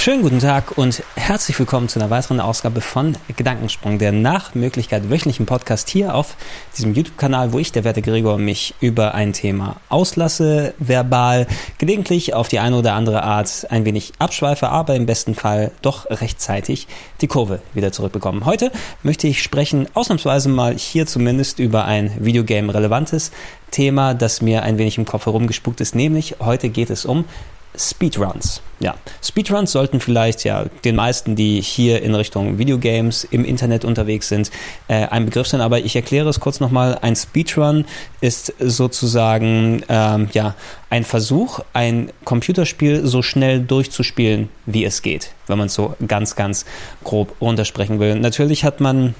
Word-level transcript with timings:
Schönen 0.00 0.22
guten 0.22 0.38
Tag 0.38 0.78
und 0.78 1.02
herzlich 1.14 1.58
willkommen 1.58 1.90
zu 1.90 2.00
einer 2.00 2.08
weiteren 2.08 2.40
Ausgabe 2.40 2.80
von 2.80 3.18
Gedankensprung, 3.36 3.98
der 3.98 4.12
nach 4.12 4.54
Möglichkeit 4.54 5.10
wöchentlichen 5.10 5.44
Podcast 5.44 5.90
hier 5.90 6.14
auf 6.14 6.38
diesem 6.74 6.94
YouTube-Kanal, 6.94 7.52
wo 7.52 7.58
ich, 7.58 7.70
der 7.70 7.84
werte 7.84 8.00
Gregor, 8.00 8.38
mich 8.38 8.74
über 8.80 9.12
ein 9.12 9.34
Thema 9.34 9.76
auslasse, 9.90 10.72
verbal, 10.78 11.46
gelegentlich 11.76 12.32
auf 12.32 12.48
die 12.48 12.60
eine 12.60 12.78
oder 12.78 12.94
andere 12.94 13.24
Art 13.24 13.66
ein 13.68 13.84
wenig 13.84 14.14
abschweife, 14.18 14.70
aber 14.70 14.94
im 14.94 15.04
besten 15.04 15.34
Fall 15.34 15.70
doch 15.82 16.08
rechtzeitig 16.08 16.86
die 17.20 17.26
Kurve 17.26 17.60
wieder 17.74 17.92
zurückbekommen. 17.92 18.46
Heute 18.46 18.72
möchte 19.02 19.26
ich 19.26 19.42
sprechen, 19.42 19.86
ausnahmsweise 19.92 20.48
mal 20.48 20.78
hier 20.78 21.04
zumindest 21.04 21.58
über 21.58 21.84
ein 21.84 22.24
Videogame-relevantes 22.24 23.32
Thema, 23.70 24.14
das 24.14 24.40
mir 24.40 24.62
ein 24.62 24.78
wenig 24.78 24.96
im 24.96 25.04
Kopf 25.04 25.26
herumgespuckt 25.26 25.82
ist, 25.82 25.94
nämlich 25.94 26.36
heute 26.40 26.70
geht 26.70 26.88
es 26.88 27.04
um 27.04 27.26
Speedruns. 27.76 28.60
Ja, 28.80 28.94
Speedruns 29.22 29.72
sollten 29.72 30.00
vielleicht 30.00 30.44
ja 30.44 30.64
den 30.84 30.96
meisten, 30.96 31.36
die 31.36 31.60
hier 31.60 32.02
in 32.02 32.14
Richtung 32.14 32.58
Videogames 32.58 33.24
im 33.24 33.44
Internet 33.44 33.84
unterwegs 33.84 34.28
sind, 34.28 34.50
äh, 34.88 35.06
ein 35.06 35.26
Begriff 35.26 35.46
sein. 35.46 35.60
Aber 35.60 35.80
ich 35.80 35.94
erkläre 35.96 36.28
es 36.30 36.40
kurz 36.40 36.60
nochmal. 36.60 36.98
Ein 37.02 37.14
Speedrun 37.14 37.84
ist 38.20 38.54
sozusagen 38.58 39.82
ähm, 39.88 40.28
ja 40.32 40.54
ein 40.88 41.04
Versuch, 41.04 41.60
ein 41.74 42.10
Computerspiel 42.24 43.06
so 43.06 43.22
schnell 43.22 43.60
durchzuspielen, 43.60 44.48
wie 44.64 44.84
es 44.84 45.02
geht, 45.02 45.32
wenn 45.46 45.58
man 45.58 45.66
es 45.66 45.74
so 45.74 45.94
ganz, 46.06 46.34
ganz 46.34 46.64
grob 47.04 47.34
runtersprechen 47.40 48.00
will. 48.00 48.16
Natürlich 48.16 48.64
hat 48.64 48.80
man 48.80 49.14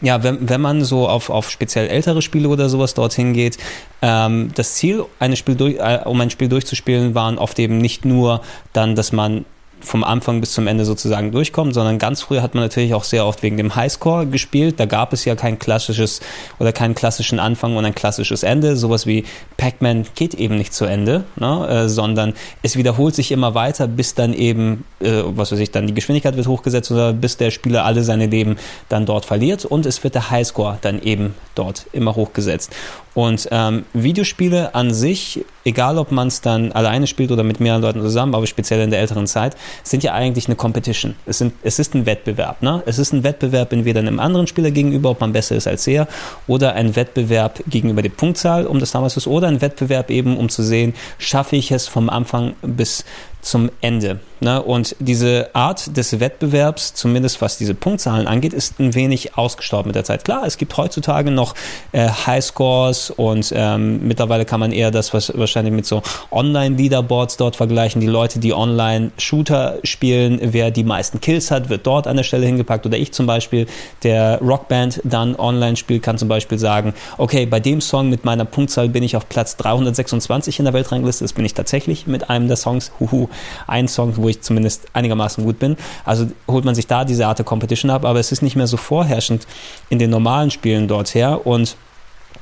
ja, 0.00 0.22
wenn, 0.22 0.48
wenn 0.48 0.60
man 0.60 0.84
so 0.84 1.08
auf, 1.08 1.30
auf 1.30 1.50
speziell 1.50 1.88
ältere 1.88 2.22
Spiele 2.22 2.48
oder 2.48 2.68
sowas 2.68 2.94
dorthin 2.94 3.32
geht, 3.32 3.58
ähm, 4.02 4.50
das 4.54 4.74
Ziel, 4.74 5.04
eine 5.18 5.36
Spiel 5.36 5.56
durch, 5.56 5.76
äh, 5.76 6.00
um 6.04 6.20
ein 6.20 6.30
Spiel 6.30 6.48
durchzuspielen, 6.48 7.14
waren 7.14 7.38
oft 7.38 7.58
eben 7.58 7.78
nicht 7.78 8.04
nur 8.04 8.42
dann, 8.72 8.94
dass 8.94 9.12
man 9.12 9.44
vom 9.80 10.04
Anfang 10.04 10.40
bis 10.40 10.52
zum 10.52 10.66
Ende 10.66 10.84
sozusagen 10.84 11.32
durchkommen, 11.32 11.72
sondern 11.72 11.98
ganz 11.98 12.22
früh 12.22 12.40
hat 12.40 12.54
man 12.54 12.64
natürlich 12.64 12.94
auch 12.94 13.04
sehr 13.04 13.26
oft 13.26 13.42
wegen 13.42 13.56
dem 13.56 13.76
Highscore 13.76 14.26
gespielt. 14.26 14.78
Da 14.80 14.86
gab 14.86 15.12
es 15.12 15.24
ja 15.24 15.34
kein 15.34 15.58
klassisches 15.58 16.20
oder 16.58 16.72
keinen 16.72 16.94
klassischen 16.94 17.38
Anfang 17.38 17.76
und 17.76 17.84
ein 17.84 17.94
klassisches 17.94 18.42
Ende. 18.42 18.76
Sowas 18.76 19.06
wie 19.06 19.24
Pac-Man 19.56 20.06
geht 20.14 20.34
eben 20.34 20.56
nicht 20.56 20.74
zu 20.74 20.84
Ende, 20.84 21.24
ne? 21.36 21.68
äh, 21.68 21.88
sondern 21.88 22.34
es 22.62 22.76
wiederholt 22.76 23.14
sich 23.14 23.32
immer 23.32 23.54
weiter, 23.54 23.86
bis 23.88 24.14
dann 24.14 24.34
eben, 24.34 24.84
äh, 25.00 25.22
was 25.24 25.52
weiß 25.52 25.58
ich, 25.60 25.70
dann 25.70 25.86
die 25.86 25.94
Geschwindigkeit 25.94 26.36
wird 26.36 26.46
hochgesetzt 26.46 26.90
oder 26.90 27.12
bis 27.12 27.36
der 27.36 27.50
Spieler 27.50 27.84
alle 27.84 28.02
seine 28.02 28.26
Leben 28.26 28.56
dann 28.88 29.06
dort 29.06 29.24
verliert 29.24 29.64
und 29.64 29.86
es 29.86 30.02
wird 30.04 30.14
der 30.14 30.30
Highscore 30.30 30.78
dann 30.80 31.00
eben 31.02 31.34
dort 31.54 31.86
immer 31.92 32.14
hochgesetzt. 32.16 32.74
Und 33.18 33.48
ähm, 33.50 33.84
Videospiele 33.94 34.76
an 34.76 34.94
sich, 34.94 35.44
egal 35.64 35.98
ob 35.98 36.12
man 36.12 36.28
es 36.28 36.40
dann 36.40 36.70
alleine 36.70 37.08
spielt 37.08 37.32
oder 37.32 37.42
mit 37.42 37.58
mehreren 37.58 37.82
Leuten 37.82 38.00
zusammen, 38.00 38.32
aber 38.32 38.46
speziell 38.46 38.80
in 38.80 38.90
der 38.90 39.00
älteren 39.00 39.26
Zeit, 39.26 39.56
sind 39.82 40.04
ja 40.04 40.12
eigentlich 40.14 40.46
eine 40.46 40.54
Competition. 40.54 41.16
Es, 41.26 41.38
sind, 41.38 41.52
es 41.64 41.80
ist 41.80 41.96
ein 41.96 42.06
Wettbewerb. 42.06 42.62
Ne? 42.62 42.80
Es 42.86 43.00
ist 43.00 43.12
ein 43.12 43.24
Wettbewerb 43.24 43.72
entweder 43.72 43.98
einem 43.98 44.20
anderen 44.20 44.46
Spieler 44.46 44.70
gegenüber, 44.70 45.10
ob 45.10 45.20
man 45.20 45.32
besser 45.32 45.56
ist 45.56 45.66
als 45.66 45.84
er, 45.88 46.06
oder 46.46 46.74
ein 46.74 46.94
Wettbewerb 46.94 47.60
gegenüber 47.66 48.02
der 48.02 48.10
Punktzahl, 48.10 48.68
um 48.68 48.78
das 48.78 48.92
damals 48.92 49.16
ist, 49.16 49.26
oder 49.26 49.48
ein 49.48 49.60
Wettbewerb 49.60 50.10
eben, 50.10 50.36
um 50.36 50.48
zu 50.48 50.62
sehen, 50.62 50.94
schaffe 51.18 51.56
ich 51.56 51.72
es 51.72 51.88
vom 51.88 52.10
Anfang 52.10 52.54
bis 52.62 53.04
zum 53.40 53.70
Ende. 53.80 54.20
Ne? 54.40 54.62
Und 54.62 54.94
diese 55.00 55.50
Art 55.52 55.96
des 55.96 56.20
Wettbewerbs, 56.20 56.94
zumindest 56.94 57.40
was 57.40 57.58
diese 57.58 57.74
Punktzahlen 57.74 58.26
angeht, 58.26 58.52
ist 58.52 58.78
ein 58.78 58.94
wenig 58.94 59.36
ausgestorben 59.36 59.88
mit 59.88 59.96
der 59.96 60.04
Zeit. 60.04 60.24
Klar, 60.24 60.44
es 60.46 60.58
gibt 60.58 60.76
heutzutage 60.76 61.30
noch 61.30 61.54
äh, 61.92 62.08
Highscores 62.08 63.10
und 63.10 63.52
ähm, 63.54 64.06
mittlerweile 64.06 64.44
kann 64.44 64.60
man 64.60 64.72
eher 64.72 64.90
das 64.90 65.12
was 65.12 65.36
wahrscheinlich 65.36 65.74
mit 65.74 65.86
so 65.86 66.02
Online-Leaderboards 66.30 67.36
dort 67.36 67.56
vergleichen. 67.56 68.00
Die 68.00 68.06
Leute, 68.06 68.38
die 68.38 68.52
Online-Shooter 68.52 69.78
spielen, 69.82 70.38
wer 70.40 70.70
die 70.70 70.84
meisten 70.84 71.20
Kills 71.20 71.50
hat, 71.50 71.68
wird 71.68 71.86
dort 71.86 72.06
an 72.06 72.16
der 72.16 72.24
Stelle 72.24 72.46
hingepackt. 72.46 72.86
Oder 72.86 72.96
ich 72.96 73.12
zum 73.12 73.26
Beispiel, 73.26 73.66
der 74.02 74.40
Rockband 74.40 75.00
dann 75.04 75.34
online 75.36 75.76
spielt, 75.76 76.02
kann 76.02 76.18
zum 76.18 76.28
Beispiel 76.28 76.58
sagen, 76.58 76.94
okay, 77.16 77.46
bei 77.46 77.60
dem 77.60 77.80
Song 77.80 78.08
mit 78.08 78.24
meiner 78.24 78.44
Punktzahl 78.44 78.88
bin 78.88 79.02
ich 79.02 79.16
auf 79.16 79.28
Platz 79.28 79.56
326 79.56 80.60
in 80.60 80.64
der 80.64 80.74
Weltrangliste. 80.74 81.24
Das 81.24 81.32
bin 81.32 81.44
ich 81.44 81.54
tatsächlich 81.54 82.06
mit 82.06 82.30
einem 82.30 82.46
der 82.46 82.56
Songs. 82.56 82.92
Huhu, 83.00 83.27
ein 83.66 83.88
Song, 83.88 84.16
wo 84.16 84.28
ich 84.28 84.40
zumindest 84.40 84.86
einigermaßen 84.92 85.44
gut 85.44 85.58
bin. 85.58 85.76
Also 86.04 86.26
holt 86.46 86.64
man 86.64 86.74
sich 86.74 86.86
da 86.86 87.04
diese 87.04 87.26
Art 87.26 87.38
der 87.38 87.46
Competition 87.46 87.90
ab, 87.90 88.04
aber 88.04 88.20
es 88.20 88.32
ist 88.32 88.42
nicht 88.42 88.56
mehr 88.56 88.66
so 88.66 88.76
vorherrschend 88.76 89.46
in 89.88 89.98
den 89.98 90.10
normalen 90.10 90.50
Spielen 90.50 90.88
dort 90.88 91.14
her 91.14 91.46
und 91.46 91.76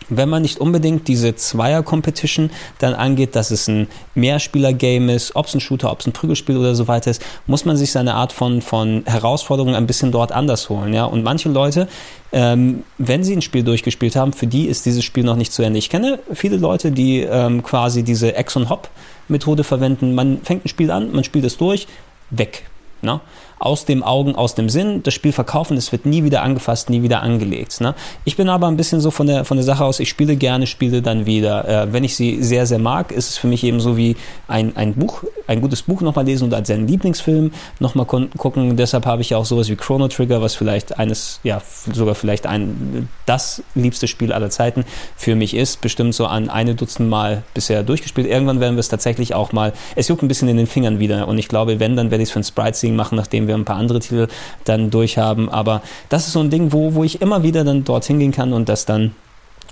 wenn 0.08 0.28
man 0.28 0.42
nicht 0.42 0.58
unbedingt 0.58 1.08
diese 1.08 1.34
Zweier-Competition 1.34 2.50
dann 2.78 2.94
angeht, 2.94 3.34
dass 3.34 3.50
es 3.50 3.68
ein 3.68 3.88
Mehrspieler-Game 4.14 5.08
ist, 5.08 5.34
ob 5.34 5.46
es 5.46 5.54
ein 5.54 5.60
Shooter, 5.60 5.90
ob 5.90 6.00
es 6.00 6.06
ein 6.06 6.12
Prügelspiel 6.12 6.56
oder 6.56 6.74
so 6.74 6.86
weiter 6.86 7.10
ist, 7.10 7.22
muss 7.46 7.64
man 7.64 7.76
sich 7.76 7.92
seine 7.92 8.14
Art 8.14 8.32
von, 8.32 8.62
von 8.62 9.02
Herausforderung 9.06 9.74
ein 9.74 9.86
bisschen 9.86 10.12
dort 10.12 10.32
anders 10.32 10.68
holen. 10.68 10.92
Ja? 10.92 11.04
Und 11.04 11.24
manche 11.24 11.48
Leute, 11.48 11.88
ähm, 12.32 12.84
wenn 12.98 13.24
sie 13.24 13.34
ein 13.34 13.42
Spiel 13.42 13.64
durchgespielt 13.64 14.16
haben, 14.16 14.32
für 14.32 14.46
die 14.46 14.66
ist 14.66 14.86
dieses 14.86 15.04
Spiel 15.04 15.24
noch 15.24 15.36
nicht 15.36 15.52
zu 15.52 15.62
Ende. 15.62 15.78
Ich 15.78 15.90
kenne 15.90 16.20
viele 16.32 16.56
Leute, 16.56 16.92
die 16.92 17.20
ähm, 17.20 17.62
quasi 17.62 18.02
diese 18.02 18.34
Ex- 18.36 18.56
und 18.56 18.70
Hop-Methode 19.26 19.64
verwenden. 19.64 20.14
Man 20.14 20.42
fängt 20.42 20.64
ein 20.64 20.68
Spiel 20.68 20.90
an, 20.90 21.12
man 21.12 21.24
spielt 21.24 21.44
es 21.44 21.56
durch, 21.56 21.88
weg. 22.30 22.64
Ne? 23.02 23.20
Aus 23.58 23.84
dem 23.84 24.02
Augen, 24.02 24.34
aus 24.34 24.54
dem 24.54 24.68
Sinn, 24.68 25.02
das 25.02 25.14
Spiel 25.14 25.32
verkaufen, 25.32 25.76
es 25.76 25.92
wird 25.92 26.04
nie 26.04 26.24
wieder 26.24 26.42
angefasst, 26.42 26.90
nie 26.90 27.02
wieder 27.02 27.22
angelegt. 27.22 27.80
Ne? 27.80 27.94
Ich 28.24 28.36
bin 28.36 28.48
aber 28.48 28.66
ein 28.66 28.76
bisschen 28.76 29.00
so 29.00 29.10
von 29.10 29.26
der, 29.26 29.44
von 29.44 29.56
der 29.56 29.64
Sache 29.64 29.84
aus, 29.84 29.98
ich 30.00 30.08
spiele 30.08 30.36
gerne 30.36 30.66
Spiele 30.66 31.02
dann 31.02 31.26
wieder. 31.26 31.66
Äh, 31.66 31.92
wenn 31.92 32.04
ich 32.04 32.16
sie 32.16 32.42
sehr, 32.42 32.66
sehr 32.66 32.78
mag, 32.78 33.12
ist 33.12 33.30
es 33.30 33.38
für 33.38 33.46
mich 33.46 33.64
eben 33.64 33.80
so 33.80 33.96
wie 33.96 34.16
ein, 34.46 34.76
ein 34.76 34.94
Buch, 34.94 35.24
ein 35.46 35.60
gutes 35.60 35.82
Buch 35.82 36.00
nochmal 36.02 36.26
lesen 36.26 36.44
und 36.44 36.54
als 36.54 36.68
seinen 36.68 36.86
Lieblingsfilm 36.86 37.52
nochmal 37.80 38.06
gucken. 38.06 38.76
Deshalb 38.76 39.06
habe 39.06 39.22
ich 39.22 39.30
ja 39.30 39.38
auch 39.38 39.46
sowas 39.46 39.68
wie 39.68 39.76
Chrono 39.76 40.08
Trigger, 40.08 40.42
was 40.42 40.54
vielleicht 40.54 40.98
eines, 40.98 41.40
ja, 41.42 41.62
sogar 41.92 42.14
vielleicht 42.14 42.46
ein, 42.46 43.08
das 43.24 43.62
liebste 43.74 44.06
Spiel 44.06 44.32
aller 44.32 44.50
Zeiten 44.50 44.84
für 45.16 45.34
mich 45.34 45.54
ist. 45.54 45.80
Bestimmt 45.80 46.14
so 46.14 46.26
an 46.26 46.50
eine 46.50 46.74
Dutzend 46.74 47.08
Mal 47.08 47.42
bisher 47.54 47.82
durchgespielt. 47.82 48.26
Irgendwann 48.26 48.60
werden 48.60 48.76
wir 48.76 48.80
es 48.80 48.88
tatsächlich 48.88 49.34
auch 49.34 49.52
mal, 49.52 49.72
es 49.94 50.08
juckt 50.08 50.22
ein 50.22 50.28
bisschen 50.28 50.48
in 50.48 50.56
den 50.56 50.66
Fingern 50.66 50.98
wieder 50.98 51.26
und 51.28 51.38
ich 51.38 51.48
glaube, 51.48 51.80
wenn, 51.80 51.96
dann 51.96 52.10
werde 52.10 52.22
ich 52.22 52.28
es 52.28 52.32
für 52.32 52.40
ein 52.40 52.44
Sprite-Seeing 52.44 52.96
machen, 52.96 53.16
nachdem 53.16 53.45
wir 53.46 53.54
ein 53.54 53.64
paar 53.64 53.76
andere 53.76 54.00
Titel 54.00 54.28
dann 54.64 54.90
durchhaben. 54.90 55.48
Aber 55.48 55.82
das 56.08 56.26
ist 56.26 56.32
so 56.32 56.40
ein 56.40 56.50
Ding, 56.50 56.72
wo, 56.72 56.94
wo 56.94 57.04
ich 57.04 57.20
immer 57.20 57.42
wieder 57.42 57.64
dann 57.64 57.84
dorthin 57.84 58.18
gehen 58.18 58.32
kann 58.32 58.52
und 58.52 58.68
das 58.68 58.86
dann 58.86 59.14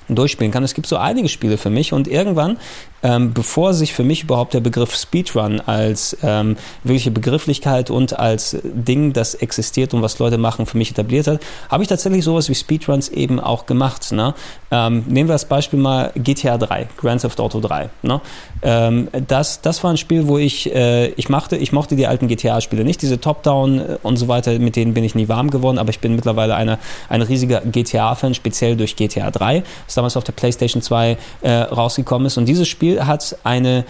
durchspielen 0.09 0.53
kann. 0.53 0.65
Es 0.65 0.75
gibt 0.75 0.87
so 0.87 0.97
einige 0.97 1.29
Spiele 1.29 1.59
für 1.59 1.71
mich 1.71 1.93
und 1.93 2.09
irgendwann 2.09 2.59
ähm, 3.05 3.35
bevor 3.35 3.75
sich 3.75 3.93
für 3.93 4.03
mich 4.03 4.25
überhaupt 4.25 4.55
der 4.55 4.61
Begriff 4.61 4.97
Speedrun 4.97 5.61
als 5.61 6.17
ähm, 6.23 6.57
wirkliche 6.83 7.11
Begrifflichkeit 7.11 7.91
und 7.91 8.19
als 8.19 8.57
Ding, 8.65 9.13
das 9.13 9.35
existiert 9.35 9.93
und 9.93 10.01
was 10.01 10.19
Leute 10.19 10.39
machen, 10.39 10.65
für 10.65 10.79
mich 10.79 10.91
etabliert 10.91 11.27
hat, 11.27 11.41
habe 11.69 11.83
ich 11.83 11.89
tatsächlich 11.89 12.25
sowas 12.25 12.49
wie 12.49 12.55
Speedruns 12.55 13.11
eben 13.11 13.39
auch 13.39 13.67
gemacht. 13.67 14.11
Ne? 14.11 14.35
Ähm, 14.71 15.05
nehmen 15.07 15.29
wir 15.29 15.35
als 15.35 15.45
Beispiel 15.45 15.79
mal 15.79 16.13
GTA 16.17 16.57
3, 16.57 16.89
Grand 16.97 17.21
Theft 17.21 17.41
Auto 17.41 17.61
3. 17.61 17.91
Ne? 18.03 18.21
Ähm, 18.63 19.09
das, 19.29 19.61
das 19.61 19.85
war 19.85 19.91
ein 19.91 19.99
Spiel, 19.99 20.27
wo 20.27 20.39
ich, 20.39 20.75
äh, 20.75 21.09
ich 21.09 21.29
machte, 21.29 21.57
ich 21.57 21.73
mochte 21.73 21.97
die 21.97 22.07
alten 22.07 22.27
GTA-Spiele 22.27 22.85
nicht, 22.85 23.03
diese 23.03 23.21
Top-Down 23.21 23.81
äh, 23.81 23.99
und 24.03 24.17
so 24.17 24.29
weiter, 24.29 24.59
mit 24.59 24.77
denen 24.77 24.95
bin 24.95 25.05
ich 25.05 25.15
nie 25.15 25.29
warm 25.29 25.51
geworden, 25.51 25.77
aber 25.79 25.91
ich 25.91 26.01
bin 26.01 26.17
mittlerweile 26.17 26.55
eine, 26.55 26.79
ein 27.11 27.21
riesiger 27.21 27.61
GTA-Fan, 27.61 28.33
speziell 28.33 28.77
durch 28.77 28.97
GTA 28.97 29.31
3, 29.31 29.63
das 29.87 29.94
damals 29.94 30.16
auf 30.16 30.25
der 30.25 30.32
PlayStation 30.32 30.82
2 30.82 31.17
äh, 31.43 31.50
rausgekommen 31.50 32.26
ist. 32.26 32.37
Und 32.37 32.46
dieses 32.46 32.69
Spiel 32.69 33.06
hat 33.06 33.37
eine 33.44 33.85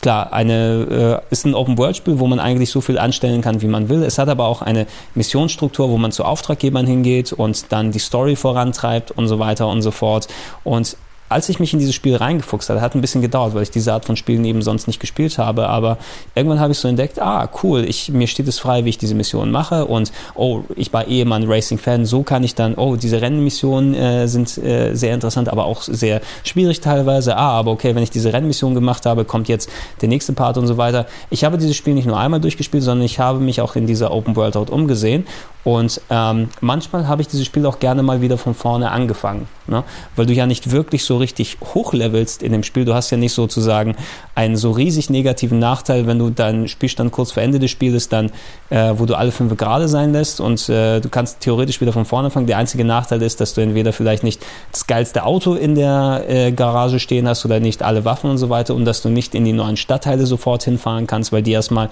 klar, 0.00 0.32
eine 0.32 1.22
äh, 1.28 1.32
ist 1.32 1.46
ein 1.46 1.54
Open-World-Spiel, 1.54 2.18
wo 2.18 2.26
man 2.26 2.40
eigentlich 2.40 2.70
so 2.70 2.80
viel 2.80 2.98
anstellen 2.98 3.42
kann, 3.42 3.62
wie 3.62 3.68
man 3.68 3.88
will. 3.88 4.02
Es 4.02 4.18
hat 4.18 4.28
aber 4.28 4.46
auch 4.46 4.62
eine 4.62 4.86
Missionsstruktur, 5.14 5.88
wo 5.88 5.98
man 5.98 6.12
zu 6.12 6.24
Auftraggebern 6.24 6.86
hingeht 6.86 7.32
und 7.32 7.72
dann 7.72 7.92
die 7.92 7.98
Story 7.98 8.36
vorantreibt 8.36 9.10
und 9.12 9.28
so 9.28 9.38
weiter 9.38 9.68
und 9.68 9.82
so 9.82 9.90
fort. 9.90 10.28
Und 10.64 10.96
als 11.34 11.48
ich 11.48 11.58
mich 11.58 11.72
in 11.72 11.80
dieses 11.80 11.96
Spiel 11.96 12.14
reingefuchst 12.14 12.70
hatte, 12.70 12.80
hat 12.80 12.94
ein 12.94 13.00
bisschen 13.00 13.20
gedauert, 13.20 13.54
weil 13.54 13.64
ich 13.64 13.70
diese 13.72 13.92
Art 13.92 14.04
von 14.04 14.16
Spielen 14.16 14.44
eben 14.44 14.62
sonst 14.62 14.86
nicht 14.86 15.00
gespielt 15.00 15.36
habe, 15.36 15.68
aber 15.68 15.98
irgendwann 16.36 16.60
habe 16.60 16.72
ich 16.72 16.78
so 16.78 16.86
entdeckt, 16.86 17.20
ah, 17.20 17.50
cool, 17.64 17.84
ich, 17.84 18.08
mir 18.10 18.28
steht 18.28 18.46
es 18.46 18.60
frei, 18.60 18.84
wie 18.84 18.90
ich 18.90 18.98
diese 18.98 19.16
Mission 19.16 19.50
mache 19.50 19.84
und 19.86 20.12
oh, 20.36 20.60
ich 20.76 20.92
war 20.92 21.08
eh 21.08 21.24
mal 21.24 21.42
ein 21.42 21.50
Racing-Fan, 21.50 22.06
so 22.06 22.22
kann 22.22 22.44
ich 22.44 22.54
dann, 22.54 22.76
oh, 22.76 22.94
diese 22.94 23.20
Rennmissionen 23.20 23.94
äh, 23.94 24.28
sind 24.28 24.56
äh, 24.58 24.94
sehr 24.94 25.12
interessant, 25.12 25.48
aber 25.48 25.64
auch 25.64 25.82
sehr 25.82 26.20
schwierig 26.44 26.80
teilweise. 26.80 27.36
Ah, 27.36 27.58
aber 27.58 27.72
okay, 27.72 27.96
wenn 27.96 28.04
ich 28.04 28.10
diese 28.10 28.32
Rennmission 28.32 28.74
gemacht 28.74 29.04
habe, 29.04 29.24
kommt 29.24 29.48
jetzt 29.48 29.68
der 30.02 30.08
nächste 30.08 30.34
Part 30.34 30.56
und 30.56 30.68
so 30.68 30.76
weiter. 30.76 31.06
Ich 31.30 31.42
habe 31.42 31.58
dieses 31.58 31.74
Spiel 31.74 31.94
nicht 31.94 32.06
nur 32.06 32.16
einmal 32.16 32.40
durchgespielt, 32.40 32.84
sondern 32.84 33.04
ich 33.04 33.18
habe 33.18 33.40
mich 33.40 33.60
auch 33.60 33.74
in 33.74 33.88
dieser 33.88 34.12
Open 34.12 34.36
World 34.36 34.54
dort 34.54 34.70
umgesehen 34.70 35.26
und 35.64 36.00
ähm, 36.10 36.50
manchmal 36.60 37.08
habe 37.08 37.22
ich 37.22 37.28
dieses 37.28 37.46
Spiel 37.46 37.64
auch 37.64 37.78
gerne 37.78 38.02
mal 38.02 38.20
wieder 38.20 38.36
von 38.36 38.54
vorne 38.54 38.90
angefangen, 38.90 39.48
ne? 39.66 39.82
weil 40.14 40.26
du 40.26 40.34
ja 40.34 40.46
nicht 40.46 40.70
wirklich 40.70 41.04
so 41.04 41.16
richtig 41.24 41.56
hochlevelst 41.74 42.42
in 42.42 42.52
dem 42.52 42.62
Spiel. 42.62 42.84
Du 42.84 42.92
hast 42.92 43.10
ja 43.10 43.16
nicht 43.16 43.32
sozusagen 43.32 43.96
einen 44.34 44.56
so 44.56 44.72
riesig 44.72 45.08
negativen 45.08 45.58
Nachteil, 45.58 46.06
wenn 46.06 46.18
du 46.18 46.28
deinen 46.28 46.68
Spielstand 46.68 47.12
kurz 47.12 47.32
vor 47.32 47.42
Ende 47.42 47.58
des 47.58 47.70
Spiels 47.70 48.10
dann, 48.10 48.30
äh, 48.68 48.92
wo 48.96 49.06
du 49.06 49.16
alle 49.16 49.32
fünf 49.32 49.56
gerade 49.56 49.88
sein 49.88 50.12
lässt 50.12 50.40
und 50.40 50.68
äh, 50.68 51.00
du 51.00 51.08
kannst 51.08 51.40
theoretisch 51.40 51.80
wieder 51.80 51.92
von 51.92 52.04
vorne 52.04 52.26
anfangen. 52.26 52.46
Der 52.46 52.58
einzige 52.58 52.84
Nachteil 52.84 53.22
ist, 53.22 53.40
dass 53.40 53.54
du 53.54 53.62
entweder 53.62 53.94
vielleicht 53.94 54.22
nicht 54.22 54.44
das 54.70 54.86
geilste 54.86 55.24
Auto 55.24 55.54
in 55.54 55.74
der 55.74 56.24
äh, 56.28 56.52
Garage 56.52 57.00
stehen 57.00 57.26
hast 57.26 57.44
oder 57.46 57.58
nicht 57.58 57.82
alle 57.82 58.04
Waffen 58.04 58.28
und 58.28 58.38
so 58.38 58.50
weiter 58.50 58.74
und 58.74 58.84
dass 58.84 59.00
du 59.00 59.08
nicht 59.08 59.34
in 59.34 59.46
die 59.46 59.52
neuen 59.54 59.78
Stadtteile 59.78 60.26
sofort 60.26 60.62
hinfahren 60.64 61.06
kannst, 61.06 61.32
weil 61.32 61.42
die 61.42 61.52
erstmal 61.52 61.88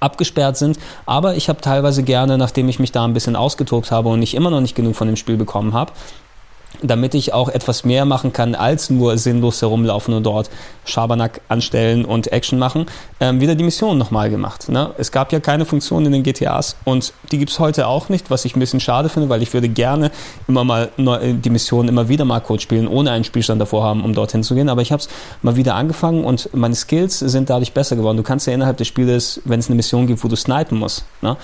abgesperrt 0.00 0.56
sind. 0.56 0.78
Aber 1.06 1.36
ich 1.36 1.48
habe 1.48 1.60
teilweise 1.60 2.02
gerne, 2.02 2.38
nachdem 2.38 2.68
ich 2.68 2.78
mich 2.78 2.92
da 2.92 3.04
ein 3.04 3.14
bisschen 3.14 3.36
ausgetobt 3.36 3.90
habe 3.90 4.08
und 4.08 4.22
ich 4.22 4.34
immer 4.34 4.50
noch 4.50 4.60
nicht 4.60 4.74
genug 4.74 4.96
von 4.96 5.06
dem 5.06 5.16
Spiel 5.16 5.36
bekommen 5.36 5.72
habe, 5.72 5.92
damit 6.82 7.14
ich 7.14 7.32
auch 7.32 7.48
etwas 7.48 7.84
mehr 7.84 8.04
machen 8.04 8.32
kann, 8.32 8.54
als 8.54 8.90
nur 8.90 9.18
sinnlos 9.18 9.62
herumlaufen 9.62 10.14
und 10.14 10.24
dort 10.24 10.50
Schabernack 10.84 11.40
anstellen 11.48 12.04
und 12.04 12.32
Action 12.32 12.58
machen, 12.58 12.86
ähm, 13.20 13.40
wieder 13.40 13.54
die 13.54 13.64
Mission 13.64 13.98
nochmal 13.98 14.30
gemacht. 14.30 14.68
Ne? 14.68 14.90
Es 14.98 15.12
gab 15.12 15.32
ja 15.32 15.40
keine 15.40 15.64
Funktion 15.64 16.06
in 16.06 16.12
den 16.12 16.22
GTAs 16.22 16.76
und 16.84 17.12
die 17.32 17.38
gibt 17.38 17.50
es 17.50 17.58
heute 17.58 17.86
auch 17.88 18.08
nicht, 18.08 18.30
was 18.30 18.44
ich 18.44 18.56
ein 18.56 18.60
bisschen 18.60 18.80
schade 18.80 19.08
finde, 19.08 19.28
weil 19.28 19.42
ich 19.42 19.52
würde 19.52 19.68
gerne 19.68 20.10
immer 20.48 20.64
mal 20.64 20.90
neu, 20.96 21.34
die 21.34 21.50
Mission 21.50 21.88
immer 21.88 22.08
wieder 22.08 22.24
mal 22.24 22.40
kurz 22.40 22.62
spielen, 22.62 22.88
ohne 22.88 23.10
einen 23.10 23.24
Spielstand 23.24 23.60
davor 23.60 23.84
haben, 23.84 24.04
um 24.04 24.14
dorthin 24.14 24.42
zu 24.42 24.54
gehen. 24.54 24.68
Aber 24.68 24.82
ich 24.82 24.92
habe 24.92 25.00
es 25.00 25.08
mal 25.42 25.56
wieder 25.56 25.74
angefangen 25.74 26.24
und 26.24 26.50
meine 26.54 26.74
Skills 26.74 27.18
sind 27.18 27.50
dadurch 27.50 27.72
besser 27.72 27.96
geworden. 27.96 28.16
Du 28.16 28.22
kannst 28.22 28.46
ja 28.46 28.52
innerhalb 28.52 28.76
des 28.76 28.86
Spieles, 28.86 29.40
wenn 29.44 29.60
es 29.60 29.66
eine 29.66 29.76
Mission 29.76 30.06
gibt, 30.06 30.22
wo 30.22 30.28
du 30.28 30.36
snipen 30.36 30.78
musst, 30.78 31.04
ne? 31.22 31.36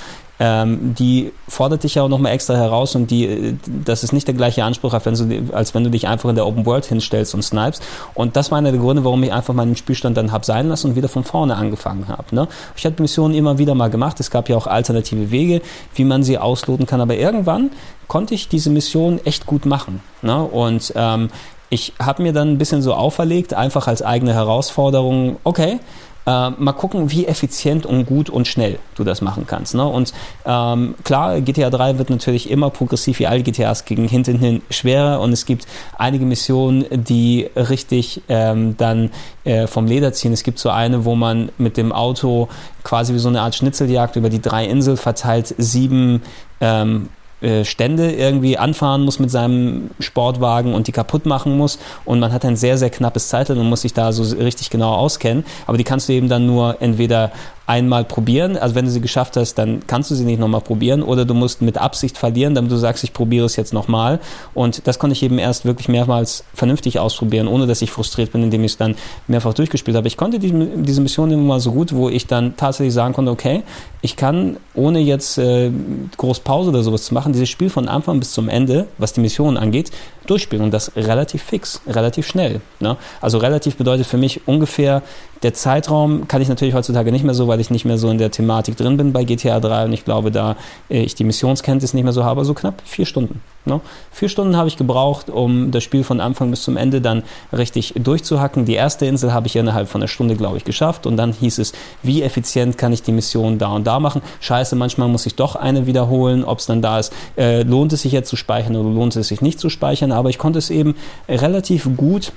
Ähm, 0.44 0.96
die 0.98 1.30
fordert 1.46 1.84
dich 1.84 1.94
ja 1.94 2.02
auch 2.02 2.08
nochmal 2.08 2.32
extra 2.32 2.54
heraus 2.56 2.96
und 2.96 3.12
die, 3.12 3.26
äh, 3.26 3.54
das 3.84 4.02
ist 4.02 4.12
nicht 4.12 4.26
der 4.26 4.34
gleiche 4.34 4.64
Anspruch, 4.64 4.92
als 4.92 5.06
wenn, 5.06 5.46
du, 5.46 5.54
als 5.54 5.72
wenn 5.72 5.84
du 5.84 5.90
dich 5.90 6.08
einfach 6.08 6.28
in 6.28 6.34
der 6.34 6.48
Open 6.48 6.66
World 6.66 6.84
hinstellst 6.84 7.32
und 7.36 7.42
snipest. 7.42 7.80
Und 8.14 8.34
das 8.34 8.50
war 8.50 8.58
einer 8.58 8.72
der 8.72 8.80
Gründe, 8.80 9.04
warum 9.04 9.22
ich 9.22 9.32
einfach 9.32 9.54
meinen 9.54 9.76
Spielstand 9.76 10.16
dann 10.16 10.32
hab 10.32 10.44
sein 10.44 10.68
lassen 10.68 10.88
und 10.88 10.96
wieder 10.96 11.08
von 11.08 11.22
vorne 11.22 11.54
angefangen 11.54 12.08
habe. 12.08 12.34
Ne? 12.34 12.48
Ich 12.76 12.84
habe 12.84 13.00
Missionen 13.00 13.36
immer 13.36 13.58
wieder 13.58 13.76
mal 13.76 13.88
gemacht. 13.88 14.18
Es 14.18 14.32
gab 14.32 14.48
ja 14.48 14.56
auch 14.56 14.66
alternative 14.66 15.30
Wege, 15.30 15.62
wie 15.94 16.02
man 16.02 16.24
sie 16.24 16.38
ausloten 16.38 16.86
kann. 16.86 17.00
Aber 17.00 17.14
irgendwann 17.14 17.70
konnte 18.08 18.34
ich 18.34 18.48
diese 18.48 18.70
Mission 18.70 19.20
echt 19.24 19.46
gut 19.46 19.64
machen. 19.64 20.00
Ne? 20.22 20.42
Und 20.42 20.92
ähm, 20.96 21.30
ich 21.70 21.92
habe 22.00 22.20
mir 22.20 22.32
dann 22.32 22.48
ein 22.48 22.58
bisschen 22.58 22.82
so 22.82 22.94
auferlegt, 22.94 23.54
einfach 23.54 23.86
als 23.86 24.02
eigene 24.02 24.34
Herausforderung, 24.34 25.36
okay, 25.44 25.78
äh, 26.26 26.50
mal 26.50 26.72
gucken, 26.72 27.10
wie 27.10 27.26
effizient 27.26 27.86
und 27.86 28.06
gut 28.06 28.30
und 28.30 28.46
schnell 28.46 28.78
du 28.94 29.04
das 29.04 29.20
machen 29.20 29.46
kannst. 29.46 29.74
Ne? 29.74 29.86
Und 29.86 30.12
ähm, 30.44 30.94
klar, 31.04 31.40
GTA 31.40 31.70
3 31.70 31.98
wird 31.98 32.10
natürlich 32.10 32.50
immer 32.50 32.70
progressiv 32.70 33.18
wie 33.18 33.26
alle 33.26 33.42
GTAs 33.42 33.84
gegen 33.84 34.08
hinten 34.08 34.38
hin 34.38 34.62
schwerer 34.70 35.20
und 35.20 35.32
es 35.32 35.46
gibt 35.46 35.66
einige 35.98 36.24
Missionen, 36.24 36.84
die 36.90 37.48
richtig 37.56 38.22
ähm, 38.28 38.76
dann 38.76 39.10
äh, 39.44 39.66
vom 39.66 39.86
Leder 39.86 40.12
ziehen. 40.12 40.32
Es 40.32 40.42
gibt 40.42 40.58
so 40.58 40.70
eine, 40.70 41.04
wo 41.04 41.14
man 41.14 41.50
mit 41.58 41.76
dem 41.76 41.92
Auto 41.92 42.48
quasi 42.84 43.14
wie 43.14 43.18
so 43.18 43.28
eine 43.28 43.40
Art 43.40 43.54
Schnitzeljagd 43.54 44.16
über 44.16 44.30
die 44.30 44.40
drei 44.40 44.66
Inseln 44.66 44.96
verteilt 44.96 45.54
sieben 45.58 46.22
ähm, 46.60 47.08
äh, 47.42 47.64
Stände 47.64 48.12
irgendwie 48.12 48.56
anfahren 48.56 49.02
muss 49.02 49.18
mit 49.18 49.30
seinem 49.30 49.90
Sportwagen 49.98 50.74
und 50.74 50.86
die 50.86 50.92
kaputt 50.92 51.26
machen 51.26 51.56
muss. 51.56 51.78
Und 52.04 52.20
man 52.20 52.32
hat 52.32 52.44
ein 52.44 52.56
sehr, 52.56 52.78
sehr 52.78 52.90
knappes 52.90 53.28
Zeitlimit 53.28 53.62
und 53.64 53.68
muss 53.68 53.82
sich 53.82 53.94
da 53.94 54.12
so 54.12 54.22
richtig 54.36 54.70
genau 54.70 54.94
auskennen. 54.94 55.44
Aber 55.66 55.76
die 55.76 55.84
kannst 55.84 56.08
du 56.08 56.12
eben 56.12 56.28
dann 56.28 56.46
nur 56.46 56.80
entweder 56.80 57.32
einmal 57.66 58.04
probieren. 58.04 58.56
Also 58.56 58.74
wenn 58.74 58.84
du 58.84 58.90
sie 58.90 59.00
geschafft 59.00 59.36
hast, 59.36 59.54
dann 59.54 59.86
kannst 59.86 60.10
du 60.10 60.14
sie 60.14 60.24
nicht 60.24 60.38
nochmal 60.38 60.60
probieren 60.60 61.02
oder 61.02 61.24
du 61.24 61.34
musst 61.34 61.62
mit 61.62 61.78
Absicht 61.78 62.18
verlieren, 62.18 62.54
damit 62.54 62.70
du 62.70 62.76
sagst, 62.76 63.04
ich 63.04 63.12
probiere 63.12 63.46
es 63.46 63.56
jetzt 63.56 63.72
nochmal. 63.72 64.20
Und 64.54 64.86
das 64.86 64.98
konnte 64.98 65.12
ich 65.12 65.22
eben 65.22 65.38
erst 65.38 65.64
wirklich 65.64 65.88
mehrmals 65.88 66.44
vernünftig 66.54 66.98
ausprobieren, 66.98 67.48
ohne 67.48 67.66
dass 67.66 67.82
ich 67.82 67.90
frustriert 67.90 68.32
bin, 68.32 68.42
indem 68.42 68.64
ich 68.64 68.72
es 68.72 68.78
dann 68.78 68.96
mehrfach 69.28 69.54
durchgespielt 69.54 69.96
habe. 69.96 70.08
Ich 70.08 70.16
konnte 70.16 70.38
die, 70.38 70.52
diese 70.82 71.00
Mission 71.00 71.30
immer 71.30 71.42
mal 71.42 71.60
so 71.60 71.72
gut, 71.72 71.94
wo 71.94 72.08
ich 72.08 72.26
dann 72.26 72.56
tatsächlich 72.56 72.94
sagen 72.94 73.14
konnte, 73.14 73.30
okay, 73.30 73.62
ich 74.00 74.16
kann, 74.16 74.56
ohne 74.74 74.98
jetzt 74.98 75.38
äh, 75.38 75.70
groß 76.16 76.40
Pause 76.40 76.70
oder 76.70 76.82
sowas 76.82 77.04
zu 77.04 77.14
machen, 77.14 77.32
dieses 77.32 77.48
Spiel 77.48 77.70
von 77.70 77.88
Anfang 77.88 78.18
bis 78.18 78.32
zum 78.32 78.48
Ende, 78.48 78.86
was 78.98 79.12
die 79.12 79.20
Mission 79.20 79.56
angeht, 79.56 79.92
durchspielen 80.26 80.64
und 80.64 80.72
das 80.72 80.92
relativ 80.96 81.42
fix, 81.42 81.80
relativ 81.86 82.26
schnell. 82.26 82.60
Ne? 82.80 82.96
Also 83.20 83.38
relativ 83.38 83.76
bedeutet 83.76 84.06
für 84.06 84.18
mich 84.18 84.46
ungefähr 84.46 85.02
der 85.42 85.54
Zeitraum 85.54 86.28
kann 86.28 86.40
ich 86.40 86.48
natürlich 86.48 86.74
heutzutage 86.74 87.10
nicht 87.10 87.24
mehr 87.24 87.34
so, 87.34 87.48
weil 87.48 87.60
ich 87.60 87.70
nicht 87.70 87.84
mehr 87.84 87.98
so 87.98 88.10
in 88.10 88.18
der 88.18 88.30
Thematik 88.30 88.76
drin 88.76 88.96
bin 88.96 89.12
bei 89.12 89.24
GTA 89.24 89.60
3 89.60 89.86
und 89.86 89.92
ich 89.92 90.04
glaube, 90.04 90.30
da 90.30 90.56
äh, 90.88 91.02
ich 91.02 91.14
die 91.14 91.24
Missionskenntnis 91.24 91.94
nicht 91.94 92.04
mehr 92.04 92.12
so 92.12 92.24
habe, 92.24 92.44
so 92.44 92.54
knapp 92.54 92.82
vier 92.84 93.06
Stunden. 93.06 93.40
Ne? 93.64 93.80
Vier 94.10 94.28
Stunden 94.28 94.56
habe 94.56 94.68
ich 94.68 94.76
gebraucht, 94.76 95.30
um 95.30 95.70
das 95.70 95.84
Spiel 95.84 96.04
von 96.04 96.20
Anfang 96.20 96.50
bis 96.50 96.62
zum 96.62 96.76
Ende 96.76 97.00
dann 97.00 97.22
richtig 97.52 97.94
durchzuhacken. 97.96 98.64
Die 98.64 98.74
erste 98.74 99.06
Insel 99.06 99.32
habe 99.32 99.46
ich 99.46 99.56
innerhalb 99.56 99.88
von 99.88 100.00
einer 100.00 100.08
Stunde, 100.08 100.36
glaube 100.36 100.56
ich, 100.56 100.64
geschafft 100.64 101.06
und 101.06 101.16
dann 101.16 101.32
hieß 101.32 101.58
es, 101.58 101.72
wie 102.02 102.22
effizient 102.22 102.78
kann 102.78 102.92
ich 102.92 103.02
die 103.02 103.12
Mission 103.12 103.58
da 103.58 103.68
und 103.68 103.86
da 103.86 104.00
machen. 104.00 104.22
Scheiße, 104.40 104.76
manchmal 104.76 105.08
muss 105.08 105.26
ich 105.26 105.34
doch 105.34 105.56
eine 105.56 105.86
wiederholen, 105.86 106.44
ob 106.44 106.58
es 106.58 106.66
dann 106.66 106.82
da 106.82 106.98
ist, 106.98 107.12
äh, 107.36 107.62
lohnt 107.62 107.92
es 107.92 108.02
sich 108.02 108.12
jetzt 108.12 108.28
zu 108.28 108.36
speichern 108.36 108.76
oder 108.76 108.90
lohnt 108.90 109.14
es 109.16 109.28
sich 109.28 109.40
nicht 109.40 109.60
zu 109.60 109.70
speichern, 109.70 110.12
aber 110.12 110.28
ich 110.28 110.38
konnte 110.38 110.58
es 110.58 110.70
eben 110.70 110.94
relativ 111.28 111.88
gut 111.96 112.32